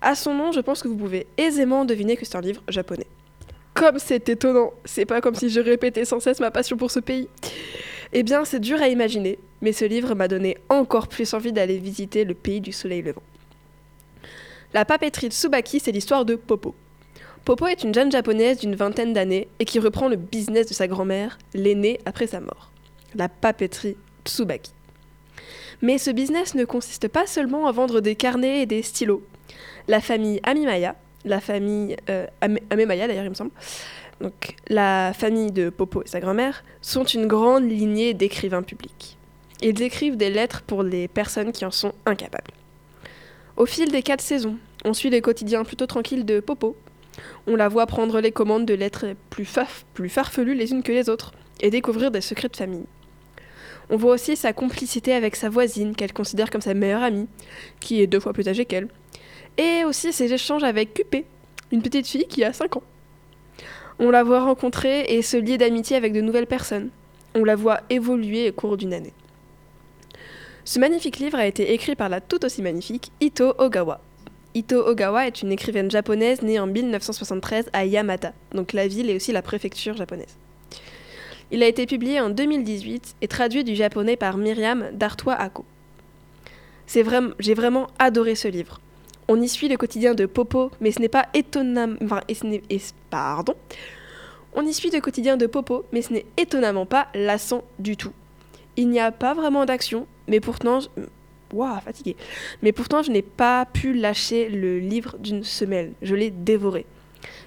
À 0.01 0.13
son 0.13 0.35
nom, 0.35 0.51
je 0.51 0.59
pense 0.59 0.83
que 0.83 0.87
vous 0.87 0.97
pouvez 0.97 1.25
aisément 1.37 1.83
deviner 1.83 2.15
que 2.15 2.25
c'est 2.25 2.35
un 2.35 2.41
livre 2.41 2.61
japonais. 2.67 3.07
Comme 3.73 3.97
c'est 3.97 4.29
étonnant, 4.29 4.71
c'est 4.85 5.05
pas 5.05 5.19
comme 5.19 5.33
si 5.33 5.49
je 5.49 5.59
répétais 5.59 6.05
sans 6.05 6.19
cesse 6.19 6.39
ma 6.39 6.51
passion 6.51 6.77
pour 6.77 6.91
ce 6.91 6.99
pays. 6.99 7.27
Eh 8.11 8.21
bien, 8.21 8.45
c'est 8.45 8.59
dur 8.59 8.79
à 8.79 8.87
imaginer, 8.87 9.39
mais 9.61 9.71
ce 9.71 9.85
livre 9.85 10.13
m'a 10.13 10.27
donné 10.27 10.57
encore 10.69 11.07
plus 11.07 11.33
envie 11.33 11.51
d'aller 11.51 11.79
visiter 11.79 12.23
le 12.23 12.35
pays 12.35 12.61
du 12.61 12.71
soleil 12.71 13.01
levant. 13.01 13.23
La 14.73 14.85
papeterie 14.85 15.29
Tsubaki, 15.29 15.79
c'est 15.79 15.91
l'histoire 15.91 16.25
de 16.25 16.35
Popo. 16.35 16.73
Popo 17.45 17.67
est 17.67 17.83
une 17.83 17.93
jeune 17.93 18.11
japonaise 18.11 18.59
d'une 18.59 18.75
vingtaine 18.75 19.13
d'années 19.13 19.47
et 19.59 19.65
qui 19.65 19.79
reprend 19.79 20.07
le 20.07 20.15
business 20.15 20.67
de 20.67 20.73
sa 20.73 20.87
grand-mère, 20.87 21.37
l'aînée 21.53 21.99
après 22.05 22.27
sa 22.27 22.39
mort. 22.39 22.71
La 23.15 23.29
papeterie 23.29 23.97
Tsubaki. 24.25 24.71
Mais 25.81 25.97
ce 25.97 26.09
business 26.09 26.55
ne 26.55 26.65
consiste 26.65 27.07
pas 27.07 27.27
seulement 27.27 27.67
à 27.67 27.71
vendre 27.71 27.99
des 27.99 28.15
carnets 28.15 28.61
et 28.61 28.65
des 28.65 28.81
stylos. 28.81 29.21
La 29.87 29.99
famille 29.99 30.39
Amimaya, 30.43 30.95
la 31.25 31.41
famille 31.41 31.95
euh, 32.09 32.25
Ame- 32.41 32.59
Amemaya 32.69 33.07
d'ailleurs 33.07 33.25
il 33.25 33.29
me 33.29 33.35
semble, 33.35 33.51
la 34.69 35.11
famille 35.13 35.51
de 35.51 35.69
Popo 35.69 36.01
et 36.03 36.07
sa 36.07 36.21
grand-mère, 36.21 36.63
sont 36.81 37.03
une 37.03 37.27
grande 37.27 37.69
lignée 37.69 38.13
d'écrivains 38.13 38.63
publics. 38.63 39.17
Ils 39.61 39.81
écrivent 39.81 40.17
des 40.17 40.29
lettres 40.29 40.61
pour 40.61 40.81
les 40.81 41.07
personnes 41.07 41.51
qui 41.51 41.65
en 41.65 41.71
sont 41.71 41.93
incapables. 42.05 42.51
Au 43.55 43.67
fil 43.67 43.91
des 43.91 44.01
quatre 44.01 44.21
saisons, 44.21 44.57
on 44.83 44.93
suit 44.93 45.11
les 45.11 45.21
quotidiens 45.21 45.63
plutôt 45.63 45.85
tranquilles 45.85 46.25
de 46.25 46.39
Popo. 46.39 46.75
On 47.45 47.55
la 47.55 47.69
voit 47.69 47.85
prendre 47.85 48.19
les 48.19 48.31
commandes 48.31 48.65
de 48.65 48.73
lettres 48.73 49.05
plus, 49.29 49.47
plus 49.93 50.09
farfelues 50.09 50.55
les 50.55 50.71
unes 50.71 50.81
que 50.81 50.91
les 50.91 51.07
autres 51.07 51.33
et 51.61 51.69
découvrir 51.69 52.09
des 52.09 52.21
secrets 52.21 52.49
de 52.49 52.57
famille. 52.57 52.85
On 53.91 53.95
voit 53.95 54.13
aussi 54.13 54.35
sa 54.35 54.53
complicité 54.53 55.13
avec 55.13 55.35
sa 55.35 55.49
voisine, 55.49 55.95
qu'elle 55.95 56.13
considère 56.13 56.49
comme 56.49 56.61
sa 56.61 56.73
meilleure 56.73 57.03
amie, 57.03 57.27
qui 57.79 58.01
est 58.01 58.07
deux 58.07 58.19
fois 58.19 58.33
plus 58.33 58.47
âgée 58.47 58.65
qu'elle, 58.65 58.87
et 59.57 59.83
aussi 59.85 60.11
ses 60.13 60.33
échanges 60.33 60.63
avec 60.63 60.95
Cupé, 60.95 61.25
une 61.71 61.83
petite 61.83 62.07
fille 62.07 62.25
qui 62.27 62.43
a 62.43 62.53
5 62.53 62.77
ans. 62.77 62.83
On 63.99 64.09
la 64.09 64.23
voit 64.23 64.43
rencontrer 64.43 65.01
et 65.15 65.21
se 65.21 65.37
lier 65.37 65.59
d'amitié 65.59 65.95
avec 65.95 66.13
de 66.13 66.21
nouvelles 66.21 66.47
personnes. 66.47 66.89
On 67.35 67.43
la 67.43 67.55
voit 67.55 67.81
évoluer 67.91 68.49
au 68.49 68.53
cours 68.53 68.77
d'une 68.77 68.93
année. 68.93 69.13
Ce 70.65 70.79
magnifique 70.79 71.17
livre 71.17 71.37
a 71.37 71.45
été 71.45 71.73
écrit 71.73 71.95
par 71.95 72.07
la 72.07 72.21
tout 72.21 72.45
aussi 72.45 72.61
magnifique 72.61 73.11
Ito 73.19 73.53
Ogawa. 73.57 73.99
Ito 74.55 74.77
Ogawa 74.87 75.27
est 75.27 75.41
une 75.41 75.51
écrivaine 75.51 75.91
japonaise 75.91 76.41
née 76.41 76.57
en 76.57 76.67
1973 76.67 77.69
à 77.73 77.83
Yamata, 77.85 78.31
donc 78.53 78.71
la 78.71 78.87
ville 78.87 79.09
et 79.09 79.15
aussi 79.17 79.33
la 79.33 79.41
préfecture 79.41 79.97
japonaise. 79.97 80.37
Il 81.51 81.63
a 81.63 81.67
été 81.67 81.85
publié 81.85 82.21
en 82.21 82.29
2018 82.29 83.15
et 83.21 83.27
traduit 83.27 83.65
du 83.65 83.75
japonais 83.75 84.15
par 84.15 84.37
Myriam 84.37 84.89
Dartois 84.93 85.33
Ako. 85.33 85.65
J'ai 86.87 87.53
vraiment 87.53 87.87
adoré 87.99 88.35
ce 88.35 88.47
livre. 88.47 88.79
On 89.27 89.41
y 89.41 89.49
suit 89.49 89.67
le 89.67 89.75
quotidien 89.75 90.13
de 90.13 90.25
Popo, 90.25 90.71
mais 90.79 90.91
ce 90.91 90.99
n'est 90.99 91.09
pas 91.09 91.27
étonnamment, 91.33 91.97
pardon. 93.09 93.55
On 94.53 94.65
y 94.65 94.73
suit 94.73 94.91
le 94.91 95.01
quotidien 95.01 95.35
de 95.35 95.45
Popo, 95.45 95.83
mais 95.91 96.01
ce 96.01 96.13
n'est 96.13 96.25
étonnamment 96.37 96.85
pas 96.85 97.07
lassant 97.13 97.65
du 97.79 97.97
tout. 97.97 98.13
Il 98.77 98.89
n'y 98.89 98.99
a 98.99 99.11
pas 99.11 99.33
vraiment 99.33 99.65
d'action, 99.65 100.07
mais 100.27 100.39
pourtant, 100.39 100.79
je... 100.79 100.87
Mais 102.61 102.71
pourtant, 102.71 103.03
je 103.03 103.11
n'ai 103.11 103.21
pas 103.21 103.65
pu 103.65 103.93
lâcher 103.93 104.49
le 104.49 104.79
livre 104.79 105.17
d'une 105.19 105.43
semelle. 105.43 105.93
Je 106.01 106.15
l'ai 106.15 106.31
dévoré. 106.31 106.85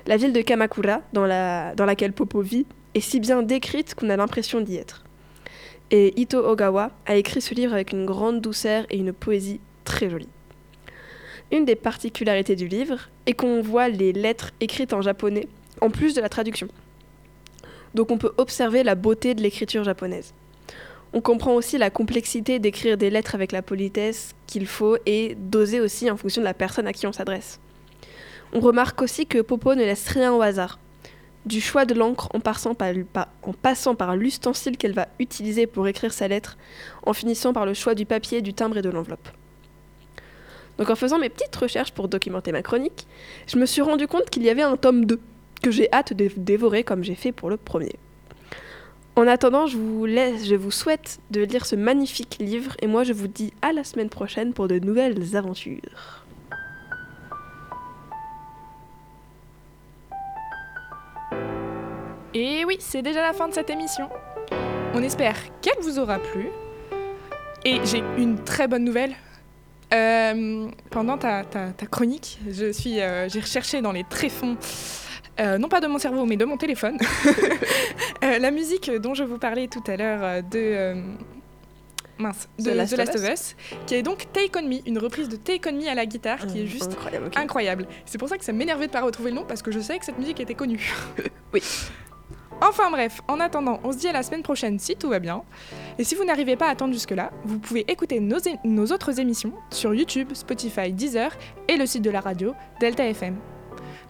La 0.06 0.16
ville 0.16 0.32
de 0.32 0.40
Kamakura, 0.42 1.00
dans, 1.12 1.26
dans 1.74 1.84
laquelle 1.84 2.12
Popo 2.12 2.40
vit, 2.40 2.66
est 2.94 3.00
si 3.00 3.20
bien 3.20 3.42
décrite 3.42 3.94
qu'on 3.94 4.08
a 4.10 4.16
l'impression 4.16 4.60
d'y 4.60 4.76
être. 4.76 5.04
Et 5.90 6.20
Ito 6.20 6.38
Ogawa 6.38 6.90
a 7.06 7.16
écrit 7.16 7.40
ce 7.40 7.54
livre 7.54 7.72
avec 7.72 7.92
une 7.92 8.06
grande 8.06 8.40
douceur 8.40 8.86
et 8.90 8.96
une 8.96 9.12
poésie 9.12 9.60
très 9.84 10.08
jolie. 10.08 10.28
Une 11.52 11.64
des 11.64 11.76
particularités 11.76 12.56
du 12.56 12.66
livre 12.66 13.08
est 13.26 13.34
qu'on 13.34 13.60
voit 13.60 13.88
les 13.88 14.12
lettres 14.12 14.50
écrites 14.60 14.92
en 14.92 15.02
japonais, 15.02 15.48
en 15.80 15.90
plus 15.90 16.14
de 16.14 16.20
la 16.20 16.28
traduction. 16.28 16.68
Donc 17.94 18.10
on 18.10 18.18
peut 18.18 18.32
observer 18.36 18.82
la 18.82 18.94
beauté 18.94 19.34
de 19.34 19.42
l'écriture 19.42 19.84
japonaise. 19.84 20.34
On 21.12 21.20
comprend 21.20 21.54
aussi 21.54 21.78
la 21.78 21.90
complexité 21.90 22.58
d'écrire 22.58 22.96
des 22.96 23.10
lettres 23.10 23.34
avec 23.34 23.52
la 23.52 23.62
politesse 23.62 24.34
qu'il 24.46 24.66
faut 24.66 24.96
et 25.06 25.34
d'oser 25.36 25.80
aussi 25.80 26.10
en 26.10 26.16
fonction 26.16 26.42
de 26.42 26.46
la 26.46 26.54
personne 26.54 26.86
à 26.86 26.92
qui 26.92 27.06
on 27.06 27.12
s'adresse. 27.12 27.60
On 28.52 28.60
remarque 28.60 29.02
aussi 29.02 29.26
que 29.26 29.40
Popo 29.40 29.74
ne 29.74 29.84
laisse 29.84 30.08
rien 30.08 30.32
au 30.32 30.42
hasard. 30.42 30.78
Du 31.46 31.60
choix 31.60 31.84
de 31.84 31.94
l'encre 31.94 32.28
en, 32.34 32.40
passant 32.40 32.74
par, 33.94 34.16
l'ustensile 34.16 34.76
qu'elle 34.76 34.94
va 34.94 35.08
utiliser 35.20 35.66
pour 35.66 35.86
écrire 35.86 36.12
sa 36.12 36.26
lettre, 36.26 36.58
en 37.04 37.12
finissant 37.12 37.52
par 37.52 37.66
le 37.66 37.74
choix 37.74 37.94
du 37.94 38.04
papier, 38.04 38.42
du 38.42 38.52
timbre 38.52 38.78
et 38.78 38.82
de 38.82 38.90
l'enveloppe. 38.90 39.28
Donc 40.78 40.90
en 40.90 40.96
faisant 40.96 41.18
mes 41.18 41.28
petites 41.28 41.54
recherches 41.54 41.92
pour 41.92 42.08
documenter 42.08 42.50
ma 42.50 42.62
chronique, 42.62 43.06
je 43.46 43.58
me 43.58 43.66
suis 43.66 43.80
rendu 43.80 44.08
compte 44.08 44.28
qu'il 44.28 44.42
y 44.42 44.50
avait 44.50 44.62
un 44.62 44.76
tome 44.76 45.04
2 45.06 45.20
que 45.62 45.70
j'ai 45.70 45.90
hâte 45.92 46.12
de 46.12 46.30
dévorer 46.36 46.84
comme 46.84 47.02
j'ai 47.02 47.14
fait 47.14 47.32
pour 47.32 47.48
le 47.48 47.56
premier. 47.56 47.96
En 49.18 49.26
attendant, 49.26 49.66
je 49.66 49.78
vous 49.78 50.04
laisse, 50.04 50.46
je 50.46 50.54
vous 50.54 50.70
souhaite 50.70 51.20
de 51.30 51.40
lire 51.40 51.64
ce 51.64 51.74
magnifique 51.74 52.36
livre 52.38 52.76
et 52.82 52.86
moi 52.86 53.02
je 53.02 53.14
vous 53.14 53.28
dis 53.28 53.54
à 53.62 53.72
la 53.72 53.82
semaine 53.82 54.10
prochaine 54.10 54.52
pour 54.52 54.68
de 54.68 54.78
nouvelles 54.78 55.34
aventures. 55.34 56.26
Et 62.34 62.66
oui, 62.66 62.76
c'est 62.78 63.00
déjà 63.00 63.22
la 63.22 63.32
fin 63.32 63.48
de 63.48 63.54
cette 63.54 63.70
émission. 63.70 64.10
On 64.92 65.02
espère 65.02 65.36
qu'elle 65.62 65.80
vous 65.80 65.98
aura 65.98 66.18
plu. 66.18 66.50
Et 67.64 67.80
j'ai 67.84 68.02
une 68.18 68.44
très 68.44 68.68
bonne 68.68 68.84
nouvelle. 68.84 69.14
Euh, 69.94 70.68
pendant 70.90 71.16
ta, 71.16 71.44
chronique, 71.90 72.38
euh, 72.46 73.28
j'ai 73.30 73.40
recherché 73.40 73.80
dans 73.80 73.92
les 73.92 74.04
tréfonds, 74.04 74.58
euh, 75.40 75.58
non 75.58 75.68
pas 75.68 75.80
de 75.80 75.86
mon 75.86 75.98
cerveau, 75.98 76.24
mais 76.24 76.36
de 76.36 76.44
mon 76.44 76.56
téléphone, 76.56 76.98
euh, 78.24 78.38
la 78.38 78.50
musique 78.50 78.90
dont 78.90 79.14
je 79.14 79.24
vous 79.24 79.38
parlais 79.38 79.68
tout 79.68 79.82
à 79.86 79.96
l'heure 79.96 80.20
euh, 80.22 80.42
de 80.42 80.58
euh, 80.58 80.94
mince, 82.18 82.48
de 82.58 82.70
The 82.70 82.74
Last 82.74 82.90
The 82.90 82.92
of 82.94 82.98
Last 82.98 83.16
of 83.16 83.22
Us. 83.22 83.30
Us, 83.30 83.56
qui 83.86 83.94
est 83.94 84.02
donc 84.02 84.32
Take 84.32 84.58
On 84.58 84.62
Me, 84.62 84.76
une 84.86 84.98
reprise 84.98 85.28
de 85.28 85.36
Take 85.36 85.68
On 85.68 85.72
Me 85.72 85.88
à 85.88 85.94
la 85.94 86.06
guitare, 86.06 86.46
qui 86.46 86.62
est 86.62 86.66
juste 86.66 86.96
incroyable. 87.36 87.86
C'est 88.06 88.18
pour 88.18 88.28
ça 88.28 88.38
que 88.38 88.44
ça 88.44 88.52
m'énervait 88.52 88.86
de 88.86 88.92
pas 88.92 89.02
retrouver 89.02 89.30
le 89.30 89.36
nom 89.36 89.44
parce 89.46 89.62
que 89.62 89.70
je 89.70 89.80
savais 89.80 89.98
que 89.98 90.04
cette 90.04 90.18
musique 90.18 90.40
était 90.40 90.54
connue. 90.54 90.92
Oui. 91.52 91.62
Enfin 92.60 92.90
bref, 92.90 93.20
en 93.28 93.38
attendant, 93.38 93.80
on 93.84 93.92
se 93.92 93.98
dit 93.98 94.08
à 94.08 94.12
la 94.12 94.22
semaine 94.22 94.42
prochaine 94.42 94.78
si 94.78 94.96
tout 94.96 95.08
va 95.08 95.20
bien. 95.20 95.42
Et 95.98 96.04
si 96.04 96.14
vous 96.14 96.24
n'arrivez 96.24 96.56
pas 96.56 96.66
à 96.66 96.70
attendre 96.70 96.92
jusque-là, 96.92 97.30
vous 97.44 97.58
pouvez 97.58 97.84
écouter 97.90 98.18
nos 98.20 98.86
autres 98.86 99.20
émissions 99.20 99.52
sur 99.70 99.94
YouTube, 99.94 100.30
Spotify, 100.32 100.92
Deezer 100.92 101.30
et 101.68 101.76
le 101.76 101.86
site 101.86 102.02
de 102.02 102.10
la 102.10 102.20
radio 102.20 102.54
Delta 102.80 103.06
FM. 103.06 103.36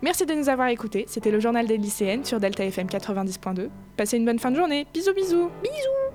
Merci 0.02 0.26
de 0.26 0.34
nous 0.34 0.48
avoir 0.48 0.68
écoutés. 0.68 1.06
C'était 1.08 1.30
le 1.30 1.40
journal 1.40 1.66
des 1.66 1.78
lycéennes 1.78 2.24
sur 2.24 2.38
Delta 2.38 2.64
FM 2.64 2.86
90.2. 2.86 3.68
Passez 3.96 4.18
une 4.18 4.24
bonne 4.24 4.38
fin 4.38 4.50
de 4.50 4.56
journée. 4.56 4.86
Bisous 4.92 5.14
bisous. 5.14 5.50
Bisous. 5.62 6.05